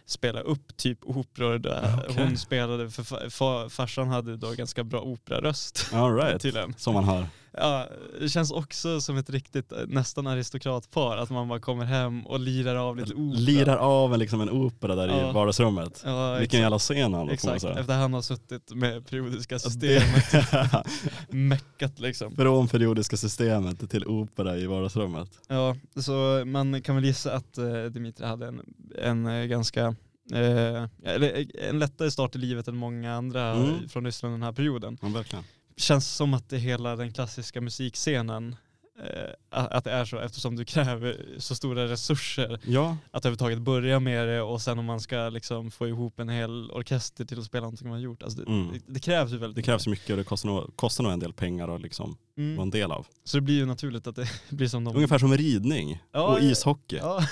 [0.05, 2.23] spela upp typ operor där Okej.
[2.25, 5.89] hon spelade, för fa- fa- farsan hade då ganska bra operaröst.
[5.93, 6.41] All right.
[6.41, 6.73] Tydligen.
[6.77, 7.27] Som man hör.
[7.57, 7.87] Ja,
[8.19, 12.39] det känns också som ett riktigt eh, nästan aristokratpar, att man bara kommer hem och
[12.39, 13.39] lirar av lite opera.
[13.39, 15.29] Lirar av en, liksom en opera där Ja.
[15.29, 16.01] i vardagsrummet.
[16.05, 20.33] Ja, Vilken jävla scen han har, Exakt, efter han har suttit med periodiska systemet,
[21.29, 22.35] meckat liksom.
[22.35, 25.29] Från periodiska systemet till opera i vardagsrummet.
[25.47, 28.61] Ja, så man kan väl gissa att eh, Dimitri hade en,
[29.01, 29.95] en eh, ganska,
[30.33, 33.89] eh, eh, en lättare start i livet än många andra Mm.
[33.89, 34.97] från Ryssland den här perioden.
[35.01, 35.45] Ja, verkligen.
[35.77, 38.55] Känns som att det hela den klassiska musikscenen,
[39.03, 43.99] eh, att det är så eftersom du kräver så stora resurser Ja, att överhuvudtaget börja
[43.99, 47.45] med det och sen om man ska liksom få ihop en hel orkester till att
[47.45, 48.23] spela någonting man har gjort.
[48.23, 48.67] Alltså det, Mm.
[48.73, 51.19] det, det krävs ju väldigt det krävs mycket och det kostar nog, kostar nog en
[51.19, 52.55] del pengar att liksom Mm.
[52.55, 53.07] vara en del av.
[53.23, 54.95] Så det blir ju naturligt att det blir som de...
[54.95, 56.95] Ungefär som ridning Ja, och ishockey.
[56.97, 57.23] Ja,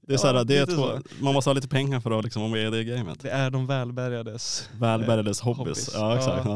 [0.00, 2.24] Det är, så här, Ja, det är två, man måste ha lite pengar för att
[2.24, 3.20] liksom vara med i det gamet.
[3.20, 4.68] det är de välbärgades.
[4.78, 5.58] Välbärgades hobbies.
[5.58, 5.90] hobbies.
[5.94, 6.46] Ja exakt.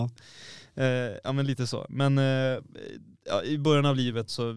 [0.78, 1.86] Eh, ja men lite så.
[1.88, 2.58] Men eh,
[3.24, 4.56] ja, i början av livet så eh,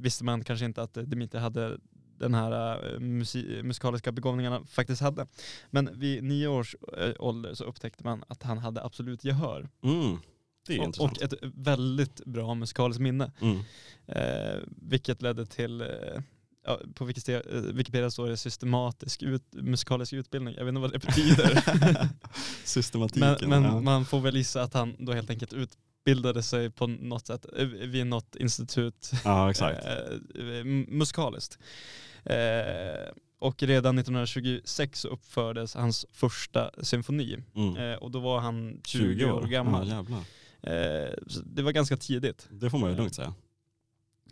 [0.00, 1.78] visste man kanske inte att Dimitri hade
[2.18, 5.26] den här eh, musi- musikaliska begåvningarna faktiskt hade.
[5.70, 9.68] Men vid nio års eh, ålder så upptäckte man att han hade absolut gehör.
[9.84, 10.18] Mm.
[10.66, 13.32] Det är Och, och ett väldigt bra musikaliskt minne.
[13.40, 13.58] Mm.
[14.06, 15.86] Eh, vilket ledde till eh,
[16.64, 20.54] ja, på Wikipedia, eh, Wikipedia står det systematisk ut, musikalisk utbildning.
[20.54, 21.62] Jag vet inte vad det betyder.
[22.64, 23.48] Systematiken.
[23.48, 23.80] men men ja.
[23.80, 27.66] man får väl gissa att han då helt enkelt utbildade sig på något sätt eh,
[27.66, 29.84] vid något institut ja, exakt.
[30.34, 31.58] eh, musikaliskt.
[33.38, 37.38] Och redan 1926 så uppfördes hans första symfoni.
[37.54, 37.98] Mm.
[37.98, 39.88] Och då var han 20, år gammal.
[39.88, 40.24] Ja,
[41.44, 42.48] det var ganska tidigt.
[42.50, 43.34] Det får man ju lugnt säga.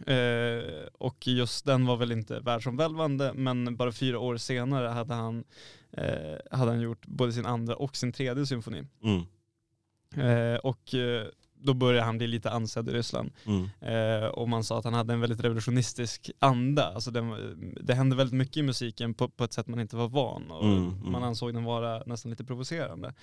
[0.06, 5.44] Eh, och just den var väl inte världsomvälvande men bara fyra år senare hade han,
[5.92, 8.84] eh, hade han gjort både sin andra och sin tredje symfoni.
[9.02, 9.22] Mm.
[10.16, 11.26] Eh, och eh,
[11.60, 13.30] då började han bli lite ansedd i Ryssland.
[13.44, 13.68] Mm.
[13.80, 16.92] Eh, och man sa att han hade en väldigt revolutionistisk anda.
[16.94, 20.08] Alltså det, det hände väldigt mycket i musiken på, på ett sätt man inte var
[20.08, 20.50] van.
[20.50, 21.12] Och Mm, mm.
[21.12, 23.14] Man ansåg den vara nästan lite provocerande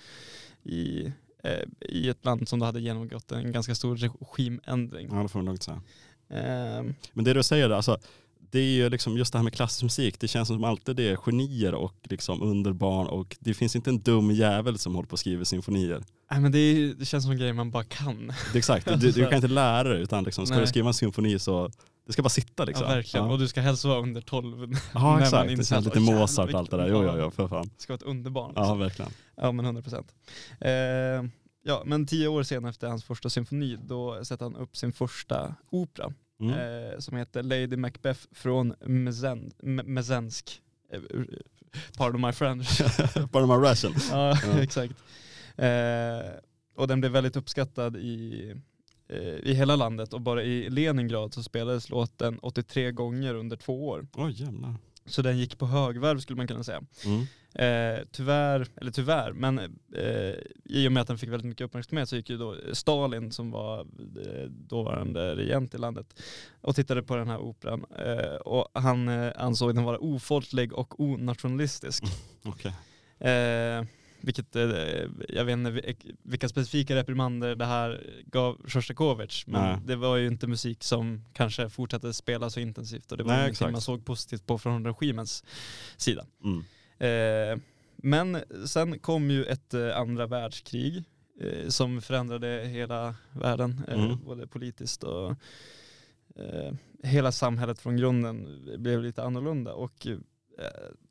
[0.62, 1.12] i,
[1.42, 5.08] eh, i ett land som då hade genomgått en ganska stor regimändring.
[5.10, 5.82] Ja, det får man lugnt säga.
[6.30, 7.98] Eh, Men det du säger, alltså,
[8.50, 11.08] det är ju liksom just det här med klassisk musik, det känns som alltid det
[11.08, 15.12] är genier och liksom underbarn och det finns inte en dum jävel som håller på
[15.12, 16.02] och skriver symfonier.
[16.30, 18.32] nej, men det, är, det känns som en grej man bara kan.
[18.52, 20.64] Det exakt, du, du kan inte lära dig utan liksom, ska Nej.
[20.64, 21.70] du skriva en symfoni så
[22.06, 22.86] det ska bara sitta liksom.
[22.88, 23.26] Ja, verkligen.
[23.26, 24.76] Ja, Och du ska helst vara under 12.
[24.94, 26.86] ja exakt, det känns lite "Åh, jävlar, Mozart och allt det där.
[26.88, 27.70] Jo, jo, jo, för fan.
[27.76, 28.52] Det ska vara ett underbarn.
[28.56, 28.78] Ja, liksom.
[28.78, 29.10] verkligen.
[29.36, 30.06] Ja men 100 procent.
[30.60, 30.68] Eh,
[31.66, 35.54] ja men tio år senare efter hans första symfoni då sätter han upp sin första
[35.70, 36.52] opera Mm.
[36.54, 40.62] eh, som heter Lady Macbeth från Mezen, Me- Mezensk.
[40.92, 41.00] Eh,
[41.98, 42.80] Pardon my French.
[43.32, 43.94] Man ration.
[44.10, 44.62] ja, Ja.
[44.62, 44.94] exakt.
[45.56, 46.30] Eh,
[46.76, 48.54] och den blev väldigt uppskattad i,
[49.08, 53.88] eh, i hela landet och bara i Leningrad så spelades låten 83 gånger under två
[53.88, 54.06] år.
[54.14, 54.74] Oj jävlar.
[55.06, 56.82] Så den gick på högvarv skulle man kunna säga.
[57.04, 57.26] Mm.
[57.58, 60.34] Eh, tyvärr, eller tyvärr, men eh,
[60.64, 63.50] i och med att den fick väldigt mycket uppmärksamhet så gick ju då Stalin som
[63.50, 66.22] var eh, dåvarande regent i landet
[66.60, 71.00] och tittade på den här operan eh, och han eh, ansåg den vara ofolklig och
[71.00, 72.04] onationalistisk.
[72.44, 72.72] Okej.
[73.30, 73.84] Eh,
[74.20, 74.54] vilket,
[75.28, 79.78] jag vet inte vil- vilka specifika reprimander det här gav Sjostakovitj men Nej.
[79.86, 83.38] det var ju inte musik som kanske fortsatte spela så intensivt och det var Nej,
[83.38, 83.72] ingenting exakt.
[83.72, 85.44] man såg positivt på från regimens
[85.96, 86.26] sida.
[86.44, 86.64] Mm.
[86.98, 87.58] Eh,
[87.96, 91.04] men sen kom ju ett eh, andra världskrig
[91.40, 94.18] eh, som förändrade hela världen, Mm.
[94.24, 95.34] både politiskt och
[97.02, 99.72] hela samhället från grunden blev lite annorlunda.
[99.74, 100.06] Och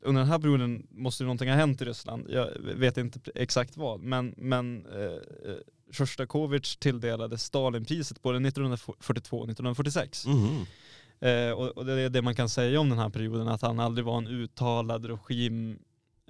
[0.00, 2.26] under den här perioden måste ju någonting ha hänt i Ryssland.
[2.30, 5.54] Jag vet inte exakt vad, men, men eh,
[5.92, 10.26] Sjostakovitj tilldelades Stalinpriset både 1942 och 1946.
[10.26, 10.66] Mhm.
[11.20, 13.80] Eh, och, och det är det man kan säga om den här perioden, att han
[13.80, 15.78] aldrig var en uttalad regim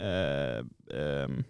[0.01, 0.59] eh,
[0.99, 1.45] ehm,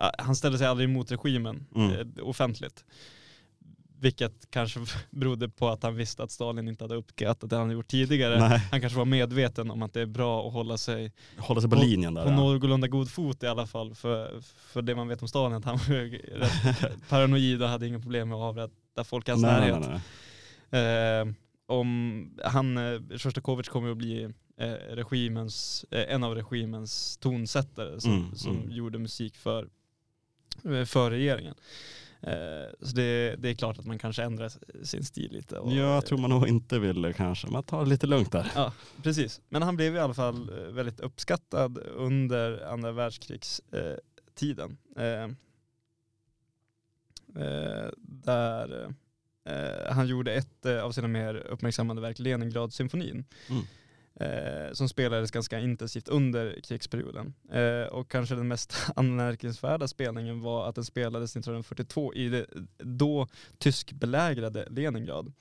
[0.00, 1.90] eh, han ställde sig aldrig emot regimen Mm.
[1.90, 2.84] eh, offentligt.
[4.00, 7.74] Vilket kanske berodde på att han visste att Stalin inte hade uppskattat det han hade
[7.74, 8.40] gjort tidigare.
[8.48, 11.70] Nej, Han kanske var medveten om att det är bra att hålla sig hålla sig
[11.70, 12.24] på På- linjen där.
[12.24, 12.36] på ja.
[12.36, 13.94] någorlunda god fot i alla fall.
[13.94, 15.94] För, för det man vet om Stalin, att han var
[16.38, 19.80] rätt paranoid och hade inga problem med att avrätta folk i hans närhet.
[19.80, 20.00] nej,
[20.70, 21.20] nej.
[21.20, 21.26] Eh,
[21.80, 24.22] om han, eh, Sjostakovitj kommer att bli
[24.56, 28.70] eh, regimens, eh, en av regimens tonsättare som, Mm, som mm.
[28.70, 29.68] gjorde musik för,
[30.86, 31.54] för regeringen.
[32.80, 34.52] Så det, det är klart att man kanske ändrar
[34.84, 35.58] sin stil lite.
[35.58, 37.46] och- Jag tror man nog inte vill kanske.
[37.50, 38.52] Man tar det lite lugnt där.
[38.54, 39.40] Ja, precis.
[39.48, 43.98] Men han blev i alla fall väldigt uppskattad under andra världskrigstiden.
[44.34, 44.78] Tiden.
[48.24, 48.94] där
[49.44, 53.24] eh, han gjorde ett eh, av sina mer uppmärksammade verk, Leningrad-symfonin.
[53.48, 53.62] Mm.
[54.14, 57.34] Eh, som spelades ganska intensivt under krigsperioden.
[57.52, 62.46] Eh, och kanske den mest anmärkningsvärda spelningen var att den spelades 1942 i det
[62.78, 63.28] då
[63.58, 65.32] tyskbelägrade Leningrad.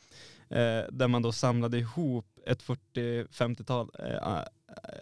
[0.89, 4.45] Där man då samlade ihop ett 40-50-tal eh, a-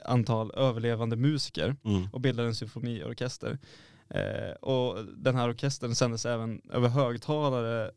[0.05, 2.07] antal överlevande musiker Mm.
[2.13, 3.57] och bildade en symfoniorkester.
[4.09, 7.91] Eh, och den här orkestern sändes även över högtalare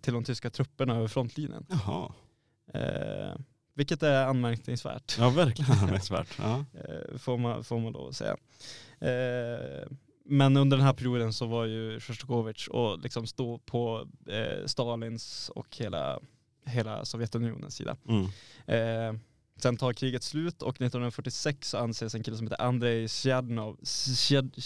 [0.00, 1.66] till de tyska trupperna över frontlinjen.
[1.68, 2.12] Jaha.
[2.74, 3.36] Eh,
[3.74, 5.16] vilket är anmärkningsvärt.
[5.18, 6.38] Ja, verkligen anmärkningsvärt.
[6.38, 6.64] Ja.
[6.74, 8.36] Eh, får, man, får man då säga.
[9.00, 9.88] Eh,
[10.24, 15.48] men under den här perioden så var ju Sjostakovitj och liksom stå på eh, Stalins
[15.54, 16.20] och hela,
[16.66, 17.96] hela Sovjetunionens sida.
[18.08, 19.18] Mm.
[19.56, 24.60] Sen tar kriget slut och 1946 så anses en kille som heter Andrei Sjadnov, Sjad-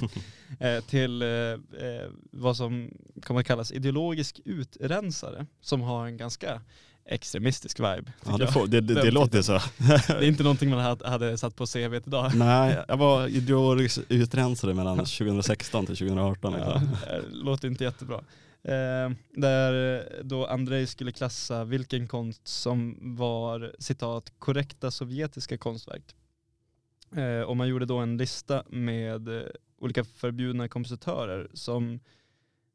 [0.60, 2.90] eh, till eh, eh, vad som
[3.22, 6.60] kommer att kallas ideologisk utrensare som har en ganska
[7.06, 8.12] extremistisk vibe.
[8.26, 9.60] Ja, det, får, det, det, det låter så.
[9.78, 12.34] Det är inte någonting man hade, satt på CV idag.
[12.34, 16.54] Nej, jag var ideologiskt utrensade mellan 2016 till 2018.
[16.58, 16.82] Ja,
[17.30, 18.20] låter inte jättebra.
[18.62, 26.14] Eh, där då Andrei skulle klassa vilken konst som var citat korrekta sovjetiska konstverk.
[27.16, 29.42] Eh, och man gjorde då en lista med eh,
[29.78, 32.00] olika förbjudna kompositörer som,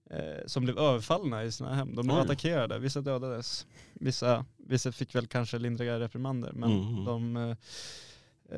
[0.09, 1.95] eh, som blev överfallna i sina hem.
[1.95, 2.21] De blev Oj.
[2.23, 6.51] attackerade, vissa dödades, vissa, vissa fick väl kanske lindriga reprimander.
[6.53, 7.05] Men Mm.
[7.05, 7.57] de, eh,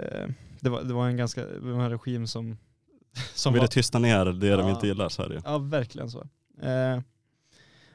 [0.02, 0.30] eh,
[0.60, 2.58] det, var, det var en ganska, det var en regim som,
[3.34, 4.70] som De ville tysta ner det de Ja.
[4.70, 5.42] inte gillar så är det.
[5.46, 6.28] Ja, verkligen så.
[6.62, 7.00] Eh,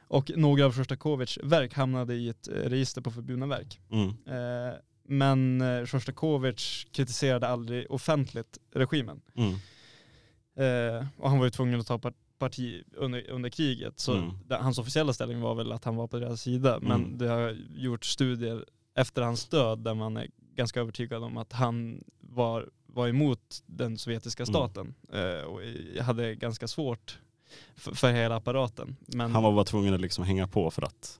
[0.07, 3.79] och några av Sjostakovitjs verk hamnade i ett eh, register på förbjudna verk.
[3.91, 4.07] Mm.
[4.09, 4.73] Eh,
[5.07, 9.21] men Sjostakovitj kritiserade aldrig offentligt regimen.
[9.35, 9.53] Mm.
[11.17, 13.99] Och han var ju tvungen att ta par- parti under, under kriget.
[13.99, 14.31] Så Mm.
[14.47, 16.79] det, hans officiella ställning var väl att han var på deras sida.
[16.81, 17.17] Men Mm.
[17.17, 18.65] det har gjorts studier
[18.95, 23.97] efter hans död där man är ganska övertygad om att han var, var emot den
[23.97, 24.53] sovjetiska Mm.
[24.53, 24.93] staten.
[25.13, 25.59] Eh, och
[26.03, 27.19] hade ganska svårt
[27.75, 28.95] för, för hela apparaten.
[29.07, 31.19] Men, Han var bara tvungen att liksom hänga på för att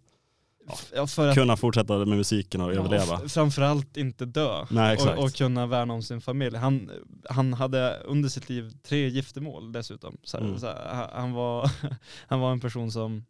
[0.95, 3.29] ja, för att kunna fortsätta med musiken och Ja, överleva.
[3.29, 4.65] framförallt inte dö.
[4.71, 4.97] Nej.
[4.97, 6.57] Och, och kunna värna om sin familj.
[6.57, 6.91] Han,
[7.29, 10.17] han hade under sitt liv tre giftermål dessutom.
[10.23, 10.59] Så, Mm.
[10.59, 10.67] så,
[11.13, 11.71] han- var,
[12.27, 13.25] han var en person som,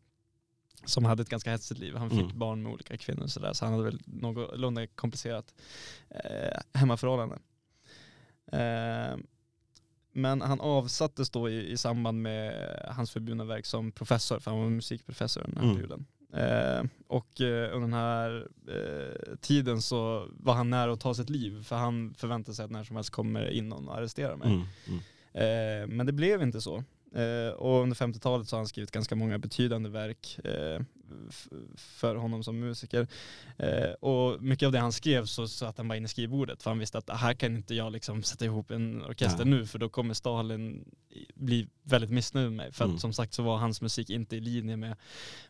[0.85, 1.95] som hade ett ganska hetsigt liv.
[1.95, 2.39] Han fick Mm.
[2.39, 5.53] barn med olika kvinnor och så, där, så han hade väl någorlunda komplicerat
[6.09, 7.35] eh, hemmaförhållande.
[8.51, 9.17] Eh,
[10.15, 14.59] men han avsattes då i, i samband med hans förbjudna verk som professor, för han
[14.59, 15.75] var musikprofessor under den här Mm.
[15.87, 16.05] perioden.
[16.33, 21.29] Eh, och eh, under den här eh, tiden så var han nära att ta sitt
[21.29, 24.47] liv för han förväntade sig att när som helst kommer in någon och arresterar mig.
[24.47, 24.65] Mm.
[24.87, 24.99] Mm.
[25.33, 26.83] Eh, men det blev inte så.
[27.13, 30.81] Eh, och under 50-talet så har han skrivit ganska många betydande verk eh,
[31.77, 33.07] för honom som musiker.
[33.57, 36.69] Eh, och mycket av det han skrev så satt han bara in i skrivbordet för
[36.71, 39.45] han visste att här kan inte jag liksom sätta ihop en orkester Ja.
[39.45, 40.85] nu för då kommer Stalin
[41.35, 42.71] bli väldigt missnöjd med mig.
[42.71, 42.95] För Mm.
[42.95, 44.95] att som sagt så var hans musik inte i linje med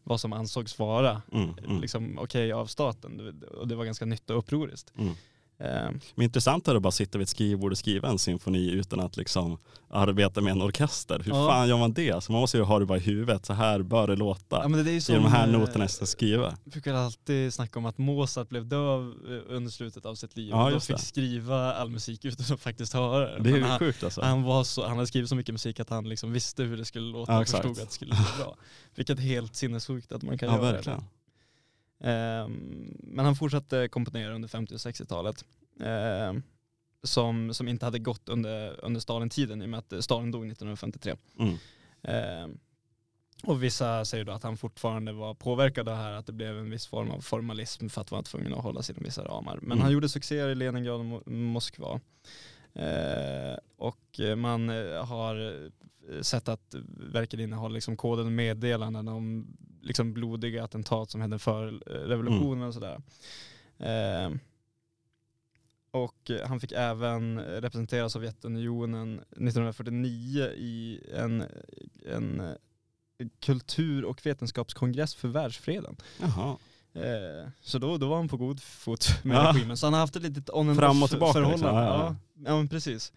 [0.03, 1.49] vad som ansågs vara Mm.
[1.66, 1.82] Mm.
[1.82, 3.41] liksom, okej av staten.
[3.57, 4.93] Och det var ganska nytt och upproriskt.
[4.97, 5.14] Mm.
[5.59, 8.71] Eh, Men intressant är det att bara sitta vid ett skrivbord och skriva en symfoni
[8.71, 9.57] utan att liksom
[9.89, 11.19] arbeta med en orkester.
[11.19, 11.47] Hur Ja.
[11.49, 12.23] fan gör man det?
[12.23, 14.55] Så man måste ju ha det bara i huvudet, så här bör det låta.
[14.63, 16.57] ja, det är ju I som, de här eh, noterna jag ska skriva.
[16.63, 20.49] Jag brukar alltid snacka om att Mozart blev döv eh, under slutet av sitt liv.
[20.49, 21.01] Ja, och då fick det.
[21.01, 23.43] skriva all musik utan att faktiskt höra det.
[23.43, 24.21] Det är ju han, sjukt alltså.
[24.21, 26.85] han, var så, han hade skrivit så mycket musik att han liksom visste hur det
[26.85, 28.55] skulle låta Ja, och förstod att det skulle bli bra.
[28.95, 30.99] Vilket är helt sinnessjukt att man kan Ja göra verkligen.
[30.99, 31.05] det.
[32.03, 35.45] Ehm, men han fortsatte komponera under 50 och 60-talet.
[35.79, 36.43] Ehm,
[37.03, 41.15] som, som inte hade gått under, under Stalin-tiden i och med att Stalin dog 1953.
[41.39, 41.55] Mm.
[42.03, 42.57] Ehm,
[43.43, 46.57] och vissa säger då att han fortfarande var påverkad av det här, att det blev
[46.57, 49.57] en viss form av formalism för att vara tvungen att hålla sig inom vissa ramar.
[49.61, 49.81] Men Mm.
[49.81, 51.99] han gjorde succéer i Leningrad och Mo- Moskva.
[52.76, 55.63] Eh, och eh, man eh, har
[56.21, 56.76] sett att
[57.11, 59.47] verket innehåller liksom kodade meddelanden om
[59.82, 63.01] liksom blodiga attentat som hände för eh, revolutionen och sådär.
[65.91, 71.43] Och han fick även representera Sovjetunionen 1949 i en,
[72.05, 72.41] en
[73.39, 75.95] kultur och vetenskapskongress för världsfreden.
[76.21, 76.57] Jaha.
[76.95, 79.51] Eh, så då, då var han på god fot med Ja.
[79.55, 79.77] regimen.
[79.77, 81.57] Så han har haft ett litet on and Fram och tillbaka förhållande.
[81.65, 81.75] liksom.
[81.77, 82.57] Ja, Ja, ja, ja.
[82.57, 83.13] men precis.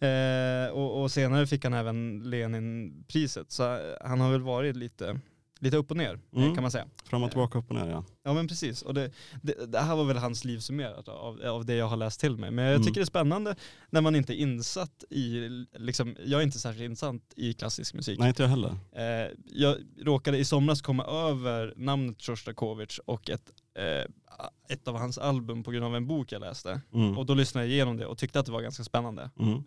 [0.00, 3.52] Eh, och, och senare fick han även Leninpriset.
[3.52, 5.20] Så eh, han har väl varit lite,
[5.62, 6.54] lite upp och ner Mm.
[6.54, 6.86] kan man säga.
[7.04, 8.04] Fram och tillbaka, upp och ner ja.
[8.22, 8.82] Ja men precis.
[8.82, 9.10] Och det,
[9.42, 12.36] det, det här var väl hans liv summerat av, av det jag har läst till
[12.36, 12.50] mig.
[12.50, 12.82] Men jag Mm.
[12.86, 13.56] tycker det är spännande
[13.90, 15.48] när man inte är insatt i,
[15.78, 18.18] liksom, jag är inte särskilt insatt i klassisk musik.
[18.18, 18.76] Nej inte jag heller.
[18.92, 25.18] Eh, jag råkade i somras komma över namnet Sjostakovitj och ett, eh, ett av hans
[25.18, 26.80] album på grund av en bok jag läste.
[26.94, 27.18] Mm.
[27.18, 29.30] Och då lyssnade jag igenom det och tyckte att det var ganska spännande.
[29.38, 29.54] Mm.
[29.54, 29.62] Eh,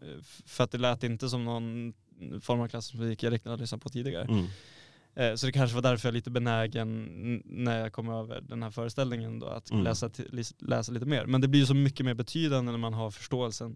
[0.45, 1.93] För att det lät inte som någon
[2.41, 4.27] form av klassisk musik jag riktigt hade lyssnat på tidigare.
[5.15, 7.03] Eh, Så det kanske var därför jag är lite benägen
[7.45, 9.83] när jag kom över den här föreställningen då, att Mm.
[9.83, 10.09] läsa,
[10.59, 11.25] läsa lite mer.
[11.25, 13.75] Men det blir ju så mycket mer betydande när man har förståelsen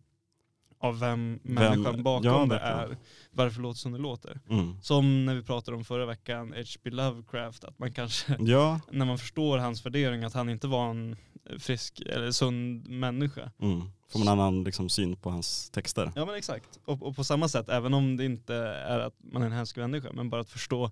[0.82, 2.97] av vem människan bakom ja, det är.
[3.32, 4.39] Varför det låter som det låter.
[4.49, 4.82] Mm.
[4.82, 6.89] Som när vi pratade om förra veckan, H.P.
[6.89, 8.80] Lovecraft, att man kanske, Ja.
[8.91, 11.15] när man förstår hans värdering, att han inte var en
[11.59, 13.51] frisk eller sund människa.
[13.61, 13.82] Mm.
[14.09, 16.11] Får man en annan liksom, syn på hans texter.
[16.15, 16.80] Ja men exakt.
[16.86, 19.77] Och, och på samma sätt, även om det inte är att man är en hemsk
[19.77, 20.91] människa, men bara att förstå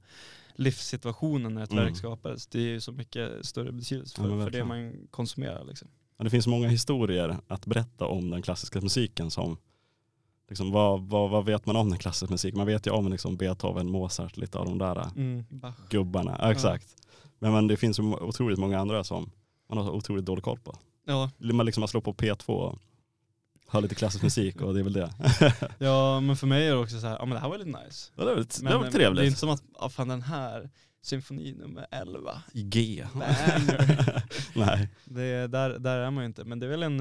[0.56, 1.84] livssituationen när ett Mm.
[1.84, 5.08] verk skapades, det är ju så mycket större betydelse Ja, för, men för det man
[5.12, 5.64] konsumerar.
[5.66, 5.88] Liksom.
[6.18, 9.58] Ja, det finns många historier att berätta om den klassiska musiken som
[10.50, 12.58] liksom, vad, vad, vad vet man om den klassiska musiken?
[12.58, 15.46] Man vet ju om liksom, Beethoven, Mozart, lite av de där Mm.
[15.90, 16.38] Gubbarna.
[16.42, 16.88] Ja, exakt.
[17.40, 19.32] Men, men det finns ju otroligt många andra som
[19.70, 20.76] man har otroligt dålig koll på.
[21.06, 22.80] Ja, Man liksom man slår på P2 och
[23.68, 25.14] hör lite klassisk musik och det är väl det.
[25.78, 27.84] ja men för mig är det också så här, ja men det här var lite
[27.86, 28.12] nice.
[28.16, 29.16] Ja, det var lite, Men, det var trevligt.
[29.22, 30.70] Det är inte som att, ja fan den här,
[31.02, 33.06] symfoni nummer 11, I G.
[34.56, 34.90] Nej.
[35.06, 36.44] det, där, där är man ju inte.
[36.44, 37.00] Men det är väl en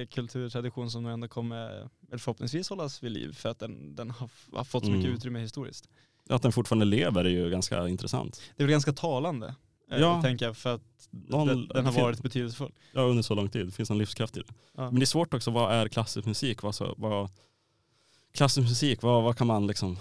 [0.00, 1.88] eh, kulturtradition som ändå kommer,
[2.18, 5.16] förhoppningsvis hållas vid liv för att den, den har, har fått så mycket Mm.
[5.16, 5.88] utrymme historiskt.
[6.28, 8.42] Att den fortfarande lever är ju ganska intressant.
[8.56, 9.54] Det är väl ganska talande,
[9.90, 10.22] eh, Ja.
[10.22, 12.72] tänker jag, för att Någon- den, den har fin- varit betydelsefull.
[12.92, 13.66] Ja, under så lång tid.
[13.66, 14.46] Det finns en livskraft i det.
[14.76, 14.90] Ja.
[14.90, 16.62] Men det är svårt också, vad är klassisk musik?
[16.62, 17.30] Vad, så, vad,
[18.34, 19.96] klassisk musik, vad, vad kan man liksom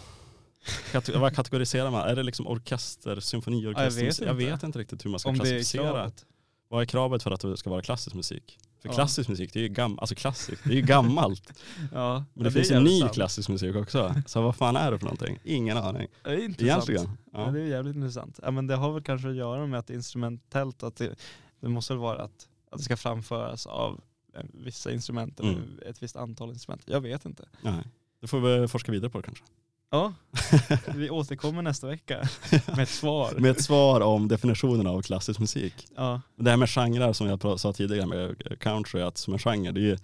[0.91, 2.07] kate- vad kategoriserar man?
[2.09, 4.01] Är det liksom orkester, symfoniorkester?
[4.01, 4.51] Ja, jag vet jag inte.
[4.51, 5.83] vet inte riktigt hur man ska Om det klassificera.
[5.83, 6.25] kravet.
[6.69, 8.59] Vad är kravet för att det ska vara klassisk musik?
[8.81, 8.93] För Ja.
[8.95, 11.53] klassisk musik, det är ju gammalt, alltså klassiskt, det är ju gammalt.
[11.93, 13.13] Ja, Men det ja, finns en ny sant.
[13.13, 14.15] klassisk musik också.
[14.25, 15.39] Så vad fan är det för någonting?
[15.43, 16.07] Ingen aning.
[16.23, 16.89] Det är intressant.
[16.89, 17.17] Egentligen.
[17.33, 17.45] Ja.
[17.45, 17.51] Ja.
[17.51, 18.39] det är jävligt intressant.
[18.43, 21.15] Ja, men det har väl kanske att göra med att det instrumentellt, att det,
[21.59, 24.01] det måste väl vara att, att det ska framföras av
[24.37, 25.79] eh, vissa instrument eller Mm.
[25.85, 26.81] ett visst antal instrument.
[26.85, 27.45] Jag vet inte.
[27.61, 27.83] Nej.
[28.21, 29.43] Då får vi forska vidare på det kanske.
[29.91, 30.13] Ja,
[30.95, 32.27] vi återkommer nästa vecka
[32.67, 33.33] med ett svar.
[33.37, 35.73] Med ett svar om definitionen av klassisk musik.
[35.95, 39.71] Ja, Det här med genrer som jag sa tidigare med country, att som en genre,
[39.71, 39.97] det är, ju-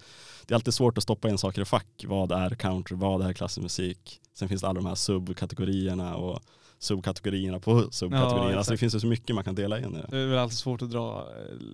[0.46, 2.06] det är alltid svårt att stoppa in saker i fack.
[2.08, 4.20] Vad är country, vad är klassisk musik?
[4.34, 6.40] Sen finns det alla de här subkategorierna och
[6.80, 8.44] subkategorierna på subkategorierna.
[8.46, 8.58] exakt.
[8.58, 10.08] alltså det finns ju så mycket man kan dela in i det.
[10.10, 11.28] det är väl alltid svårt att dra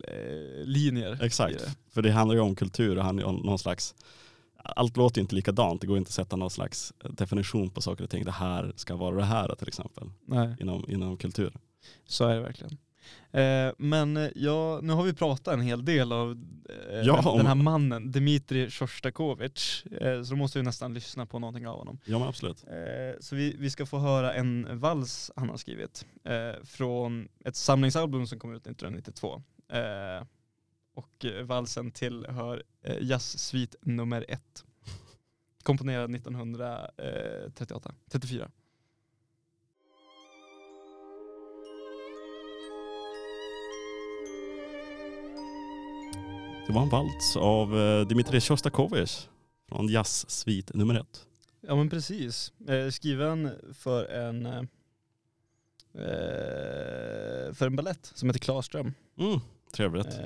[0.07, 1.23] eh, linjer.
[1.23, 1.71] i Exakt, det.
[1.93, 3.95] för det handlar ju om kultur och någon slags
[4.63, 8.03] allt låter ju inte likadant, det går inte att sätta någon slags definition på saker
[8.03, 8.25] och ting.
[8.25, 11.53] Det här ska vara det här till exempel, Nej, inom, inom kultur.
[12.05, 12.77] så är det verkligen.
[13.31, 16.31] Eh, men eh, ja, nu har vi pratat en hel del av
[16.89, 19.85] eh, Ja, den, om- den här mannen, Dmitrij Shostakovich.
[19.85, 21.99] Eh, så då måste vi nästan lyssna på någonting av honom.
[22.05, 22.63] Ja men absolut.
[22.67, 27.55] Eh, så vi, vi ska få höra en vals han har skrivit eh, från ett
[27.55, 29.41] samlingsalbum som kom ut 1992.
[30.99, 34.65] Eh, och eh, valsen tillhör eh, jazzsvit nummer ett.
[35.63, 38.51] Komponerad 1938, 34.
[46.67, 49.27] Det var en vals av eh, Dmitrij Shostakovich
[49.69, 51.25] från Jazzsvit nummer ett.
[51.61, 52.53] Ja men precis.
[52.67, 54.63] Eh, skriven för en eh,
[57.53, 58.93] för en ballett som heter Klarström.
[59.17, 59.39] Mm,
[59.71, 60.19] trevligt.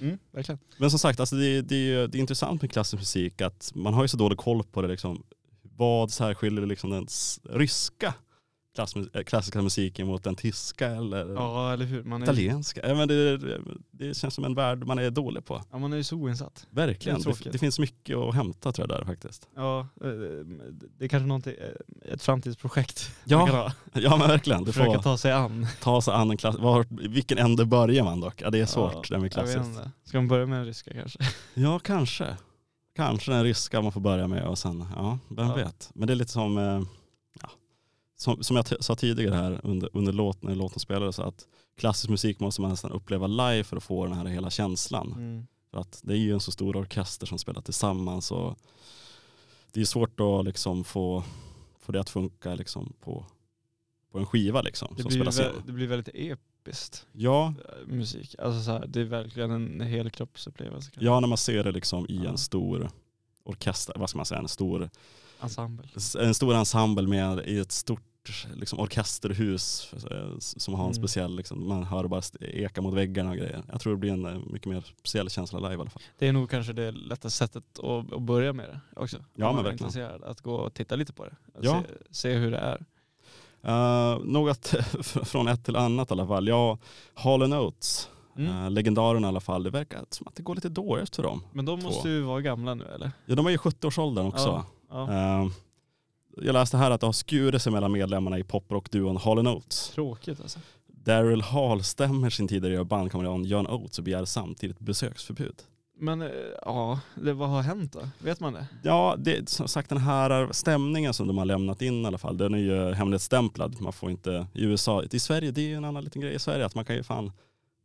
[0.00, 0.58] Mm, verkligen.
[0.76, 4.02] Men som sagt, alltså det, det, det är intressant med klassisk musik att man har
[4.02, 4.88] ju så dålig koll på det.
[4.88, 5.22] Liksom,
[5.62, 7.06] vad särskiljer liksom den
[7.50, 8.14] ryska
[9.26, 12.02] klassiska musiken mot den tyska eller Ja eller hur.
[12.04, 12.88] Man är, italienska?
[12.88, 13.38] Ja, men det,
[13.90, 15.62] det känns som en värld man är dålig på.
[15.70, 16.66] ja, man är ju så oinsatt.
[16.70, 17.20] Verkligen.
[17.22, 19.48] Det Det, det finns mycket att hämta tror jag där faktiskt.
[19.56, 20.08] Ja, eh,
[20.98, 21.54] det är kanske någonting,
[22.04, 23.10] eh, ett framtidsprojekt.
[23.24, 23.72] Ja.
[23.94, 24.64] Ja men verkligen.
[24.64, 25.66] Du Försöka ta sig an.
[25.82, 26.56] ta sig an en klass.
[26.58, 28.42] Var, vilken ände börjar man dock?
[28.42, 29.80] Ja det är svårt Ja, det med klassiskt.
[30.04, 31.18] Ska man börja med den ryska kanske?
[31.54, 32.36] Ja, kanske.
[32.96, 35.54] Kanske den ryska man får börja med och sen, ja, vem Ja.
[35.54, 35.90] vet.
[35.94, 36.82] Men det är lite som, eh,
[38.22, 41.46] som, som jag sa tidigare här under, under låten, när låten spelades, att
[41.76, 45.12] klassisk musik måste man nästan uppleva live för att få den här hela känslan.
[45.12, 45.46] Mm.
[45.70, 48.58] För att det är ju en så stor orkester som spelar tillsammans och
[49.72, 51.24] det är svårt att liksom få,
[51.80, 53.26] få det att funka liksom på,
[54.12, 57.86] på en skiva liksom, Det, som blir spelas vä- det blir väldigt episkt, Ja, eh,
[57.94, 58.34] musik.
[58.38, 60.90] Alltså så här, det är verkligen en helkroppsupplevelse.
[60.98, 62.30] ja, när man ser det liksom i Ja.
[62.30, 62.90] en stor
[63.44, 64.90] orkester, vad ska man säga, en stor
[65.40, 65.88] Ensemble.
[66.20, 68.02] en stor ensemble med i ett stort
[68.54, 70.94] liksom, orkesterhus eh, som har en Mm.
[70.94, 73.62] speciell, liksom, man hör bara eka mot väggarna och grejer.
[73.72, 76.02] Jag tror det blir en eh, mycket mer speciell känsla live i alla fall.
[76.18, 79.16] Det är nog kanske det lättaste sättet att, att börja med det också.
[79.34, 79.72] Ja, men verkligen.
[79.72, 80.24] intresserad.
[80.24, 81.36] Att gå och titta lite på det.
[81.60, 81.82] Ja.
[82.10, 82.84] Se, se hur det är.
[83.66, 84.66] Uh, något
[85.24, 86.48] från ett till annat i alla fall.
[86.48, 86.78] Ja,
[87.14, 88.56] Hall Notes, Mm.
[88.64, 89.62] uh, legendaren i alla fall.
[89.62, 91.42] Det verkar som att det går lite dåligt för dem.
[91.52, 91.86] Men de två.
[91.88, 93.10] måste ju vara gamla nu eller?
[93.26, 94.64] Ja, de är ju 70-årsåldern också.
[94.90, 95.10] Ja.
[95.10, 95.42] Ja.
[95.42, 95.50] Eh,
[96.36, 99.90] jag läste här att det har skurit sig mellan medlemmarna i poprockduon Hall Notes.
[99.94, 100.58] Tråkigt alltså.
[100.86, 105.54] Daryl Hall stämmer sin tidigare bandkamrat John Oates och begär samtidigt besöksförbud.
[105.98, 106.28] Men eh,
[106.64, 108.00] ja, det, vad har hänt då?
[108.18, 108.66] Vet man det?
[108.82, 112.36] Ja, det, som sagt den här stämningen som de har lämnat in i alla fall,
[112.36, 113.80] den är ju hemlighetsstämplad.
[113.80, 116.38] Man får inte, i USA, i Sverige, det är ju en annan liten grej i
[116.38, 117.32] Sverige, att man kan ju fan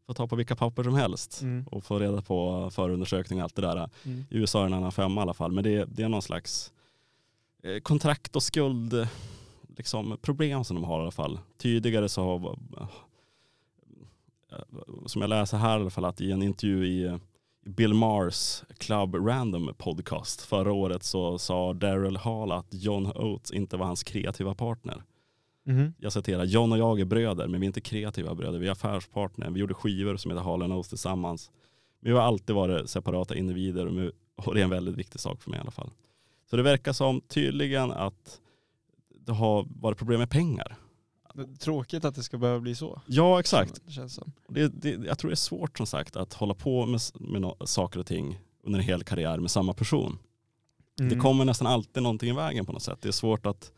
[0.08, 1.68] få ta på vilka papper som helst Mm.
[1.68, 3.90] och få reda på förundersökning och allt det där.
[4.06, 4.26] Mm.
[4.30, 6.22] I USA är det en annan femma i alla fall, men det, det är någon
[6.22, 6.72] slags
[7.84, 9.08] kontrakt och skuld eh,
[9.78, 11.40] liksom, problem som de har i alla fall.
[11.58, 12.88] Tidigare så har, eh,
[15.06, 17.18] som jag läser här i alla fall, att i en intervju i eh,
[17.66, 23.78] Bill Mars Club Random podcast förra året så sa Daryl Hall att John Oates inte
[23.78, 25.04] var hans kreativa partner.
[25.66, 25.94] Mhm.
[25.98, 28.72] jag citerar, John och jag är bröder men vi är inte kreativa bröder, vi är
[28.72, 29.50] affärspartner.
[29.50, 31.52] Vi gjorde skivor som heter Hall Oates tillsammans.
[32.00, 35.50] Men vi har alltid varit separata individer och det är en väldigt viktig sak för
[35.50, 35.92] mig i alla fall.
[36.50, 38.40] Så det verkar som tydligen att
[39.26, 40.76] det har varit problem med pengar.
[41.34, 43.02] Det Tråkigt att det ska behöva bli så.
[43.06, 43.82] Ja exakt.
[43.86, 44.32] Det känns som.
[44.48, 47.58] Det, det, jag tror det är svårt som sagt att hålla på med, med no,
[47.66, 50.20] saker och ting under en hel karriär med samma person.
[50.96, 51.20] Det Mm.
[51.20, 53.02] kommer nästan alltid någonting i vägen på något sätt.
[53.02, 53.72] Det är svårt att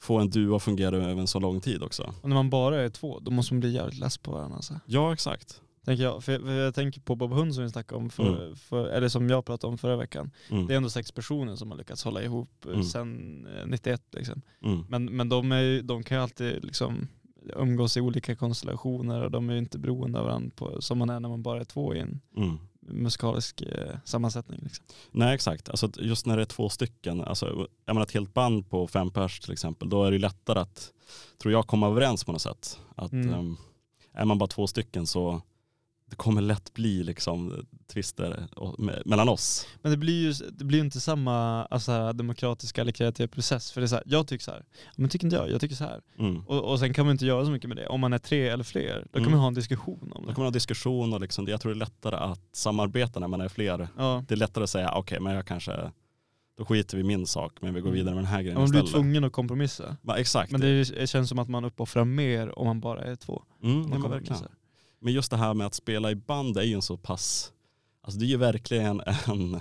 [0.00, 2.14] få en duo att fungera över en så lång tid också.
[2.22, 4.56] Och när man bara är två, då måste man bli jävligt less på varandra.
[4.56, 4.80] Alltså.
[4.86, 5.60] Ja exakt.
[5.88, 8.42] Tänker jag, för jag, för jag tänker på Bob Hund som vi snackade om, för,
[8.44, 8.56] Mm.
[8.56, 10.30] för, eller som jag pratade om förra veckan.
[10.50, 10.66] Mm.
[10.66, 12.84] Det är ändå sex personer som har lyckats hålla ihop eh, Mm.
[12.84, 14.02] sedan eh, 91.
[14.12, 14.42] Liksom.
[14.64, 14.84] Mm.
[14.88, 17.08] Men, men de, är, de kan ju alltid liksom
[17.56, 21.10] umgås i olika konstellationer och de är ju inte beroende av varandra på, som man
[21.10, 22.58] är när man bara är två i en Mm.
[22.80, 24.60] musikalisk eh, sammansättning.
[24.62, 24.84] Liksom.
[25.10, 28.70] Nej exakt, alltså, just när det är två stycken, alltså, är man ett helt band
[28.70, 30.92] på fem pers till exempel, då är det lättare att,
[31.42, 32.78] tror jag, komma överens på något sätt.
[32.96, 33.34] Att, Mm.
[33.34, 33.56] ehm,
[34.12, 35.42] är man bara två stycken så
[36.10, 38.46] det kommer lätt bli liksom tvister
[39.04, 39.66] mellan oss.
[39.82, 43.72] Men det blir ju det blir inte samma alltså, demokratiska eller kreativa process.
[43.72, 44.64] För det är så här, jag tycker så här,
[44.96, 46.00] men tycker inte jag, jag tycker så här.
[46.18, 46.40] Mm.
[46.46, 47.86] Och, och sen kan man inte göra så mycket med det.
[47.88, 49.30] Om man är tre eller fler, då kan Mm.
[49.30, 50.34] man ha en diskussion om Då det.
[50.34, 53.40] kommer man ha diskussion och liksom, jag tror det är lättare att samarbeta när man
[53.40, 53.88] är fler.
[53.96, 54.24] Ja.
[54.28, 55.90] Det är lättare att säga, okej men jag kanske,
[56.58, 57.98] då skiter vi i min sak men vi går Mm.
[57.98, 59.02] vidare med den här grejen Man blir istället.
[59.02, 59.96] tvungen att kompromissa.
[60.02, 60.52] Ja, exakt.
[60.52, 63.42] Men det, känns som att man uppoffrar mer om man bara är två.
[63.62, 64.42] mm, Man ja, verkligen.
[65.00, 67.52] Men just det här med att spela i band är ju en så pass,
[68.02, 69.60] alltså det är ju verkligen en,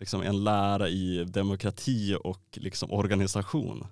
[0.00, 3.86] liksom en lära i demokrati och liksom organisation.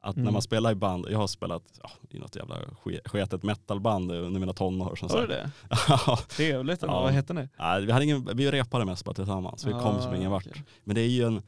[0.00, 0.32] Att när Mm.
[0.32, 4.40] man spelar i band, jag har spelat ja, i något jävla ske- sketet metalband under
[4.40, 4.96] mina tonår.
[4.96, 5.50] Som Har du det?
[5.88, 6.82] Ja, Trevligt.
[6.82, 6.94] ändå.
[6.94, 7.00] Ja.
[7.02, 7.48] Vad heter ni?
[7.58, 10.46] Nej, vi, hade ingen, vi repade mest bara tillsammans, vi kom som Ah, ingen vart.
[10.46, 10.64] okej.
[10.84, 11.42] Men det är ju en,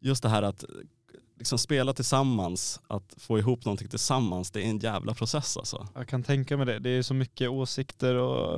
[0.00, 0.64] just det här att
[1.38, 5.88] liksom spela tillsammans, att få ihop någonting tillsammans, det är en jävla process alltså.
[5.94, 6.78] Jag kan tänka mig det.
[6.78, 8.56] Det är så mycket åsikter och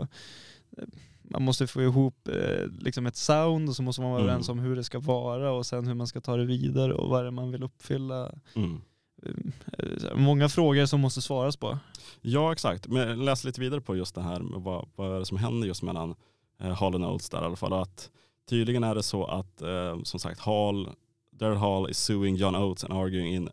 [0.79, 0.85] eh,
[1.23, 4.29] man måste få ihop eh, liksom ett sound och så måste man vara Mm.
[4.31, 7.11] överens om hur det ska vara och sen hur man ska ta det vidare och
[7.11, 8.33] vad det är man vill uppfylla.
[8.55, 8.81] Mm.
[9.23, 11.79] Eh, Många frågor som måste svaras på.
[12.21, 15.27] Ja exakt, men läste lite vidare på just det här med vad, vad är det
[15.27, 16.15] som händer just mellan
[16.61, 17.73] eh, Hall och Oates där i alla fall.
[17.73, 18.11] Att
[18.49, 20.89] tydligen är det så att eh, som sagt Hall,
[21.33, 23.49] Daryl Hall is suing John Oates and arguing in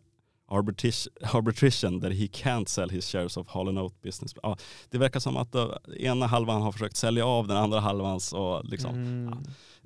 [1.32, 4.34] arbitration, that he can't sell his shares of Hall Oates business.
[4.42, 4.56] Ja,
[4.90, 5.68] det verkar som att uh,
[5.98, 9.34] ena halvan har försökt sälja av den andra halvans och liksom Mm.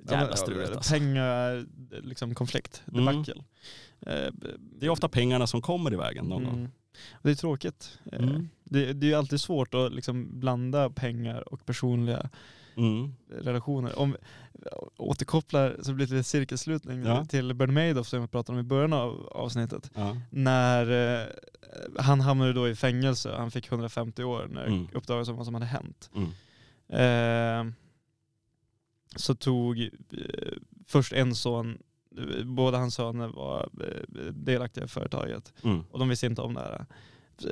[0.09, 0.93] jävla men, struligt alltså.
[0.93, 1.65] Pengar,
[2.03, 3.05] liksom konflikt, Mm.
[3.05, 3.43] debacle.
[4.05, 4.33] Eh,
[4.79, 6.53] Det är ofta pengarna som kommer i vägen någon gång.
[6.57, 6.71] Mm.
[7.23, 7.99] Det är tråkigt.
[8.11, 8.49] Eh, Mm.
[8.63, 12.29] Det, det är ju alltid svårt att liksom blanda pengar och personliga
[12.75, 13.13] Mm.
[13.29, 13.99] relationer.
[13.99, 14.15] Om
[14.97, 17.25] återkopplar så blir det lite cirkelslutning Ja.
[17.25, 19.91] till Bernie Madoff som jag pratade om i början av avsnittet.
[19.95, 20.17] Ja.
[20.29, 21.27] När eh,
[21.99, 24.87] han hamnade då i fängelse, han fick 150 år när Mm.
[24.93, 26.09] uppdagades om vad som hade hänt.
[26.15, 26.29] Mm.
[27.69, 27.73] Eh,
[29.15, 29.89] så tog eh,
[30.87, 31.77] först en son,
[32.17, 35.83] eh, båda hans söner var eh, delaktiga i företaget Mm.
[35.91, 36.85] och de visste inte om det här.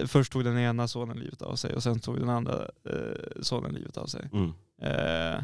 [0.07, 3.74] Först tog den ena sonen livet av sig och sen tog den andra eh, sonen
[3.74, 4.30] livet av sig.
[4.34, 4.51] Mm.
[4.82, 5.44] Eh,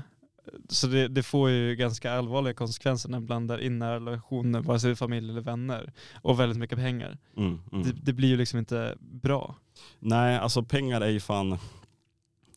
[0.70, 4.80] så det, det får ju ganska allvarliga konsekvenser när man blandar in nära relationer, vare
[4.80, 7.18] sig det är familj eller vänner, och väldigt mycket pengar.
[7.38, 7.60] Mm.
[7.72, 7.84] Mm.
[7.84, 9.56] Det, det blir ju liksom inte bra.
[10.00, 11.50] Nej, alltså pengar är ju fan,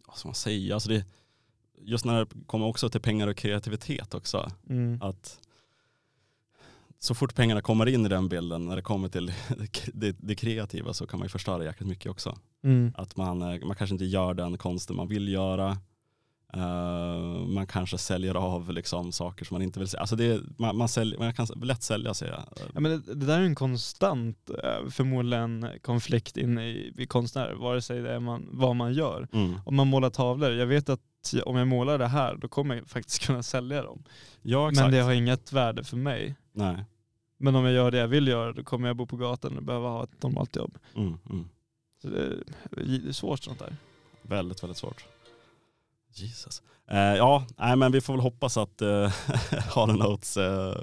[0.06, 1.04] vad ska man säga, alltså det,
[1.78, 4.50] just när det kommer också till pengar och kreativitet också.
[4.68, 5.02] Mm.
[5.02, 5.38] Att
[6.98, 9.32] så fort pengarna kommer in i den bilden, när det kommer till
[9.94, 12.38] det, det kreativa så kan man ju förstöra jäkligt mycket också.
[12.64, 12.92] Mm.
[12.96, 15.78] Att man, eh, man kanske inte gör den konsten man vill göra.
[16.52, 20.00] Eh, man kanske säljer av liksom saker som man inte vill sälja.
[20.00, 22.32] Alltså det, man, man, säljer, man kan lätt sälja sig.
[22.74, 27.54] Ja, men det, det där är en konstant, eh, förmodligen, konflikt inne i, i konstnärer,
[27.54, 29.28] vare sig det är man, vad man gör.
[29.32, 29.54] Mm.
[29.64, 31.00] Om man målar tavlor, jag vet att
[31.44, 34.04] om jag målar det här, då kommer jag faktiskt kunna sälja dem.
[34.42, 34.84] Ja exakt.
[34.84, 36.36] Men det har inget värde för mig.
[36.52, 36.84] Nej.
[37.38, 39.62] Men om jag gör det jag vill göra, då kommer jag bo på gatan och
[39.62, 40.78] behöva ha ett normalt jobb.
[40.96, 41.48] Mm, mm.
[42.02, 42.36] Så det,
[42.70, 43.76] det är svårt sånt där.
[44.22, 45.04] Väldigt, väldigt svårt.
[46.12, 46.62] Jesus.
[46.90, 48.88] Eh, ja, nej, men vi får väl hoppas att eh,
[49.74, 50.74] Harlan Oates eh,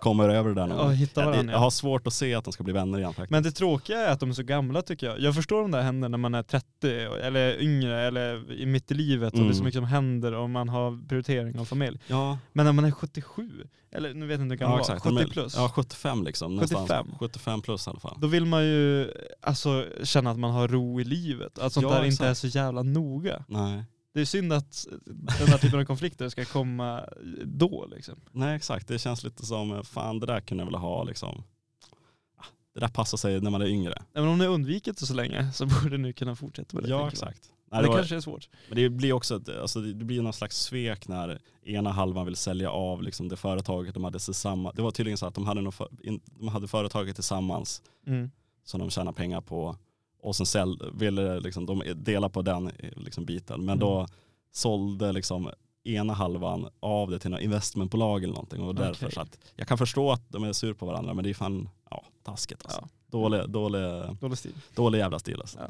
[0.00, 1.62] kommer över det där någon Ja, hitta jag, varandra, jag ja.
[1.62, 3.30] har svårt att se att de ska bli vänner igen faktiskt.
[3.30, 5.20] Men det tråkiga är att de är så gamla tycker jag.
[5.20, 6.66] Jag förstår om det händer när man är 30
[7.22, 9.64] eller yngre eller i mitt i livet och det är så Mm.
[9.64, 12.00] mycket som händer och man har prioritering av familj.
[12.06, 13.50] ja, Men när man är 77,
[13.92, 15.02] eller nu vet jag inte hur gammal ja, exakt.
[15.02, 15.56] 70 Men- plus.
[15.56, 16.60] Ja, 75 liksom.
[16.60, 16.74] 75.
[16.76, 17.18] Någonstans.
[17.18, 18.16] 75 plus i alla fall.
[18.20, 19.10] Då vill man ju
[19.42, 21.58] alltså, känna att man har ro i livet.
[21.58, 22.30] Att sånt Ja, där inte exakt.
[22.30, 23.44] är så jävla noga.
[23.48, 23.84] Nej.
[24.16, 24.86] Det är synd att
[25.38, 27.04] den här typen av konflikter ska komma
[27.44, 28.14] då liksom.
[28.32, 28.88] nej, exakt.
[28.88, 31.42] Det känns lite som, eh, fan det där kunde jag vilja ha liksom.
[32.38, 32.44] Ah,
[32.74, 34.02] det där passar sig när man är yngre.
[34.14, 36.90] Även om ni har undvikit det så länge så borde ni kunna fortsätta med det.
[36.90, 37.52] Ja exakt.
[37.70, 38.48] Men Nej, det det var, kanske är svårt.
[38.68, 42.36] men det blir också ett, alltså det blir någon slags svek när ena halvan vill
[42.36, 44.76] sälja av liksom det företaget de hade tillsammans.
[44.76, 45.78] Det var tydligen så att de hade, något
[46.38, 48.30] de hade företaget tillsammans Mm.
[48.64, 49.76] som de tjänar pengar på
[50.20, 53.64] och sen säl, ville liksom, de dela på den liksom, biten.
[53.64, 54.10] Men då Mm.
[54.52, 55.50] sålde liksom
[55.84, 58.62] ena halvan av det till något investmentbolag eller någonting.
[58.62, 59.14] Och därför Okej.
[59.14, 61.68] så att jag kan förstå att de är sur på varandra men det är fan
[61.90, 62.80] ja, taskigt alltså.
[62.82, 62.88] Ja.
[63.10, 63.80] Dålig, dålig,
[64.20, 64.52] Dålig stil.
[64.74, 65.58] dålig jävla stil alltså.
[65.58, 65.68] Ja.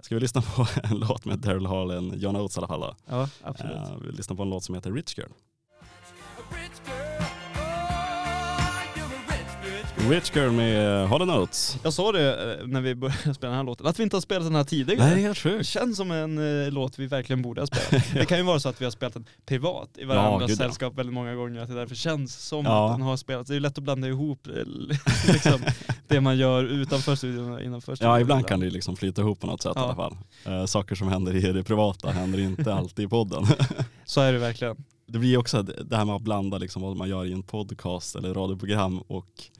[0.00, 2.80] Ska vi lyssna på en låt med Daryl Hall och John Oates i alla fall
[2.80, 2.94] då?
[3.06, 3.76] Ja, absolut.
[3.76, 5.30] Eh, vi lyssnar på en låt som heter Rich Girl.
[10.10, 11.78] Rich Girl med Hall Oates.
[11.82, 14.20] Jag sa det eh, när vi började spela den här låten, att vi inte har
[14.20, 15.04] spelat den här tidigare.
[15.04, 15.66] Nej, det är helt sjukt.
[15.66, 18.04] känns som en eh, låt vi verkligen borde ha spelat.
[18.14, 20.56] Det kan ju vara så att vi har spelat den privat i varandras ja.
[20.56, 22.86] sällskap väldigt många gånger, att det därför känns som Ja.
[22.90, 23.48] att den har spelats.
[23.48, 24.52] Det är ju lätt att blanda ihop eh,
[25.32, 25.60] liksom,
[26.08, 28.12] det man gör utanför studion och innanför studion.
[28.12, 30.16] Ja, ibland kan det liksom flyta ihop på något sätt i alla fall.
[30.44, 33.46] Eh, saker som händer i det privata händer inte alltid i podden.
[34.04, 34.76] Så är det verkligen.
[35.06, 38.16] Det blir också det här med att blanda liksom vad man gör i en podcast
[38.16, 39.50] eller radioprogram och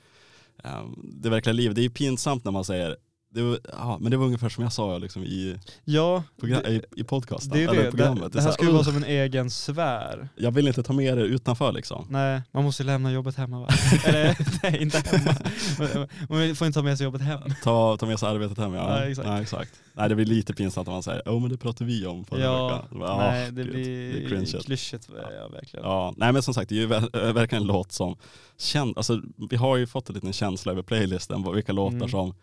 [0.65, 1.75] Ehm, det verkliga livet.
[1.75, 2.97] Det är ju pinsamt när man säger
[3.35, 6.83] det var, ja, men det var ungefär som jag sa liksom i, Ja, program, i,
[6.97, 7.91] i podcasten, det eller det.
[7.91, 8.23] programmet.
[8.23, 10.29] Det, Det det är här skulle här, vara "Ugh, som en egen sfär.
[10.37, 12.07] Jag vill inte ta med det utanför liksom.
[12.11, 13.69] Nej, man måste lämna jobbet hemma va?
[14.05, 15.35] Eller nej, inte hemma.
[16.29, 17.41] Man får inte ta med sig jobbet hem.
[17.65, 18.99] Ta, ta med sig arbetet hem ja.
[19.01, 19.29] Ja, exakt.
[19.29, 19.71] Nej, exakt.
[19.93, 22.41] Nej det blir lite pinsamt om man säger, åh men det pratar vi om förra
[22.41, 22.99] Ja, veckan.
[23.01, 25.09] Bara, nej "Ah, det gud, blir det cringeigt." klyschigt.
[25.39, 25.87] Ja, verkligen.
[25.87, 28.17] Ja, nej men som sagt det är ju ver- verkligen en låt som,
[28.59, 29.21] känd, alltså,
[29.51, 32.09] vi har ju fått en liten känsla över playlisten, vilka låtar Mm.
[32.09, 32.35] som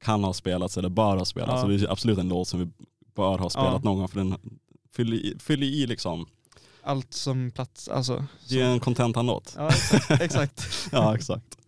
[0.00, 1.52] kan ha spelats eller bör ha spelats.
[1.52, 1.60] Ja.
[1.60, 2.68] Så det är absolut en låt som vi
[3.14, 3.80] bör ha spelat Ja.
[3.84, 4.36] någon gång för den
[4.96, 6.26] fyller i, fyller i liksom,
[6.82, 8.24] Allt som plats, alltså.
[8.48, 9.54] det är en contentan-låt.
[9.58, 9.70] Ja,
[10.20, 10.88] exakt.
[10.92, 11.58] Ja exakt.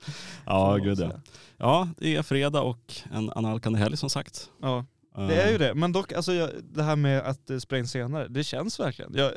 [0.46, 1.10] Ja gud ja.
[1.56, 4.50] Ja det är fredag och en analkande helg som sagt.
[4.62, 5.74] Ja, det är ju det.
[5.74, 9.14] Men dock, alltså, jag, det här med att eh, spela in senare, det känns verkligen.
[9.14, 9.32] Jag,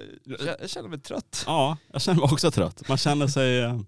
[0.62, 1.44] jag känner mig trött.
[1.48, 2.88] Ja, jag känner mig också trött.
[2.88, 3.80] Man känner sig, eh,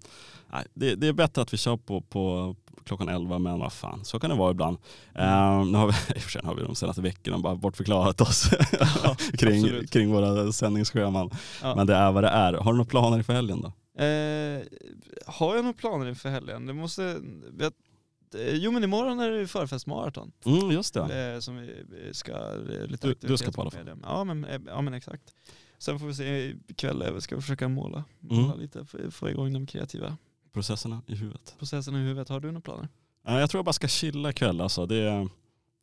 [0.51, 2.55] nej, det, det är bättre att vi kör på, på
[2.97, 4.77] klockan 11 men vad fan, så kan det vara ibland.
[5.15, 5.29] Mm.
[5.59, 8.21] Eh, nu har vi, i och för sig har vi de senaste veckorna bara bortförklarat
[8.21, 8.49] oss
[9.03, 9.91] Ja, kring, absolut.
[9.91, 11.29] kring våra sändningsscheman.
[11.61, 11.75] Ja.
[11.75, 12.53] Men det är vad det är.
[12.53, 13.67] Har du några planer inför helgen då?
[14.03, 14.61] Eh,
[15.25, 16.65] har jag några planer inför helgen?
[16.65, 17.21] Det måste...
[17.59, 17.73] Jag,
[18.47, 20.31] eh, jo men imorgon är det förfestmaraton.
[20.45, 21.33] Mm, just det.
[21.33, 21.73] Eh, som vi
[22.11, 22.31] ska...
[22.31, 23.89] eh, Lite Du- du ska på alla fall.
[24.03, 25.23] Ja men, ja men exakt.
[25.77, 28.03] Sen får vi se ikväll, ska vi försöka måla.
[28.19, 28.59] måla Mm.
[28.59, 30.17] lite, få igång de kreativa
[30.53, 31.55] Processerna i huvudet.
[31.59, 32.29] processerna i huvudet.
[32.29, 32.87] Har du några planer?
[33.27, 34.85] Eh, jag tror jag bara ska chilla ikväll alltså.
[34.85, 35.27] Det är,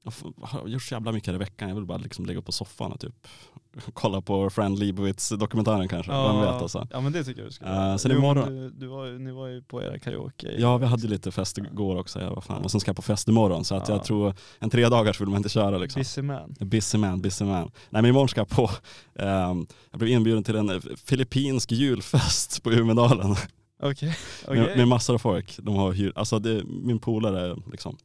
[0.05, 0.13] jag
[0.47, 1.69] har gjort så jävla mycket i veckan.
[1.69, 3.27] Jag vill bara liksom ligga på soffan och typ
[3.93, 6.13] kolla på Friend Leibowitz dokumentären kanske.
[6.13, 6.87] Vem vet alltså.
[6.91, 7.99] Ja men det tycker jag du ska Eh, göra.
[7.99, 10.55] sen Jo, imorgon- Du, du var, ni var ju på era karaoke.
[10.59, 12.21] Ja, vi hade lite fest igår också.
[12.21, 12.65] Ja, vad fan.
[12.65, 13.65] Och sen ska jag på fest imorgon.
[13.65, 13.95] Så att Ja.
[13.95, 16.01] jag tror en tre dagars vill man inte köra liksom.
[16.01, 16.55] Busy man.
[16.61, 17.63] Busy man, busy man.
[17.91, 18.71] Nej men imorgon ska jag på,
[19.19, 23.37] ehm, jag blev inbjuden till en eh, filippinsk julfest på Umedalen.
[23.83, 24.17] Okej.
[24.49, 24.61] Okej.
[24.61, 25.57] med, med massor av folk.
[25.63, 27.97] De har hyr, alltså det, min polare, liksom,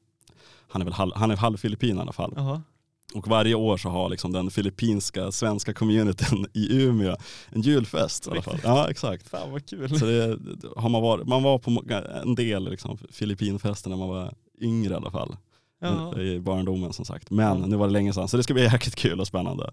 [0.67, 2.33] han är väl halv, han är halv filippin i alla fall.
[2.35, 2.61] Jaha.
[3.15, 7.15] Och varje år så har liksom den filippinska svenska communityn i Umeå
[7.49, 8.59] en julfest i alla fall.
[8.63, 9.29] Ja exakt.
[9.29, 9.99] Fan vad kul.
[9.99, 10.39] Så det,
[10.77, 11.83] har man, varit, man var på
[12.23, 15.35] en del liksom, filippinfester när man var yngre i alla fall.
[15.81, 16.19] Jaha.
[16.21, 17.31] I barndomen som sagt.
[17.31, 17.65] Men Ja.
[17.65, 19.71] nu var det länge sedan så det ska bli jäkligt kul och spännande.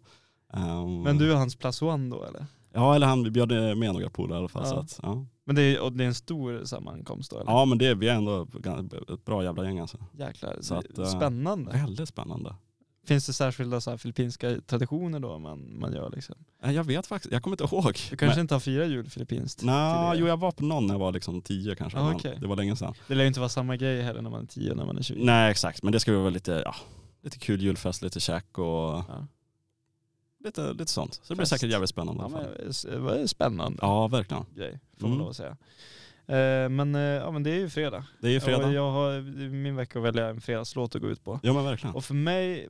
[0.55, 2.47] Ehm, Men du är hans plus one då eller?
[2.75, 3.49] Ja eller han bjöd
[3.79, 4.63] med några polare i alla fall.
[4.65, 4.71] Ja.
[4.71, 5.27] Så att, ja.
[5.51, 7.51] Men det är, och det är en stor sammankomst då eller?
[7.51, 8.47] ja men det, vi är ändå
[9.15, 9.99] ett bra jävla gäng alltså.
[10.19, 11.73] Jäklar, Så att, eh, spännande.
[11.73, 12.55] Väldigt spännande.
[13.07, 16.35] Finns det särskilda så här filippinska traditioner då man, man gör liksom?
[16.63, 17.97] Eh, Jag vet faktiskt, jag kommer inte ihåg.
[18.11, 19.63] Du kanske inte har firat jul filippinskt?
[19.63, 21.99] Nej, jo jag var på någon när jag var liksom tio kanske.
[21.99, 22.39] Ah, men okej.
[22.41, 22.95] Det var länge sedan.
[23.09, 24.99] Det lär ju inte vara samma grej heller när man är 10 och när man
[24.99, 25.25] är 20.
[25.25, 26.75] Nej exakt, men det ska vara lite, ja,
[27.23, 29.27] lite kul julfest, lite käk och Ja.
[30.45, 31.15] Lite, lite sånt.
[31.15, 31.51] Så det blir Fest.
[31.61, 32.23] säkert jävligt spännande.
[32.23, 34.45] Ja, men, spännande ja verkligen.
[34.55, 35.19] grej, får man Mm.
[35.19, 35.57] lov att säga.
[36.31, 38.05] Eh, men, eh, ja, men det är ju fredag.
[38.21, 38.67] Det är ju fredag.
[38.67, 39.21] Och jag har
[39.51, 41.41] min vecka att välja en fredagslåt att gå ut på.
[41.43, 41.95] Ja men verkligen.
[41.95, 42.69] Och för mig,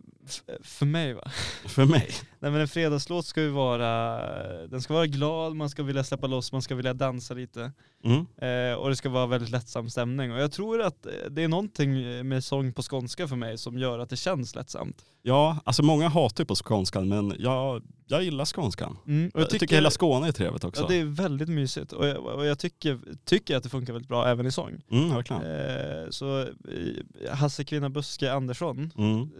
[0.62, 1.30] för mig va?
[1.66, 2.10] För mig.
[2.38, 4.18] Nej men en fredagslåt ska ju vara,
[4.66, 7.72] den ska vara glad, man ska vilja släppa loss, man ska vilja dansa lite.
[8.04, 8.18] Mm.
[8.18, 10.32] Eh, och det ska vara väldigt lättsam stämning.
[10.32, 13.78] Och jag tror att eh, det är någonting med sång på skånska för mig som
[13.78, 15.04] gör att det känns lättsamt.
[15.22, 18.98] Ja, alltså många hatar ju på skånskan men jag, jag gillar skånskan.
[19.06, 20.82] Mm, och Jag tycker, hela Skåne är trevligt också.
[20.82, 24.08] Ja det är väldigt mysigt och jag, och jag tycker, tycker att det funkar väldigt
[24.08, 24.80] bra även i sång.
[24.90, 25.16] Mm.
[25.16, 29.30] Eh, så eh, Hasse Kvinna Buske Andersson Mm.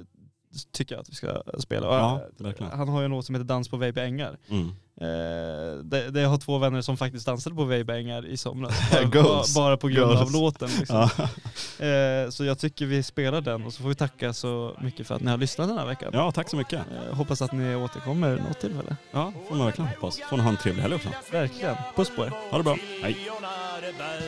[0.73, 1.87] tycker jag att vi ska spela.
[1.87, 2.23] Ja,
[2.59, 4.39] eh, han har ju en låt som heter Dans på Vejby ängar.
[4.49, 4.73] Mm.
[5.01, 8.91] Eh, det, det, har två vänner som faktiskt dansade på Weibängar i somras.
[9.13, 10.21] Bara, bara på grund Goals.
[10.21, 10.69] av låten.
[10.79, 11.09] Liksom.
[11.19, 11.29] Ja.
[11.87, 15.15] Eh, så jag tycker vi spelar den och så får vi tacka så mycket för
[15.15, 16.11] att ni har lyssnat den här veckan.
[16.13, 16.81] ja, tack så mycket.
[17.09, 18.97] Eh, hoppas att ni återkommer något tillfälle.
[19.13, 20.21] Ja, får man verkligen hoppas.
[20.31, 21.09] Får ni ha en trevlig helg också.
[21.33, 21.77] Verkligen.
[21.97, 22.33] Puss på er.
[22.51, 22.77] Ha det bra.
[23.03, 23.17] Hej
[23.81, 24.23] det bär.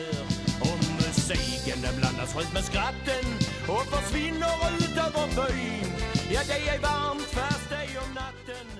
[0.61, 3.25] Och musiken den blandas skönt med skratten
[3.67, 5.91] Och försvinner ut över byn.
[6.33, 8.72] Ja, det är varmt fast det är om natten.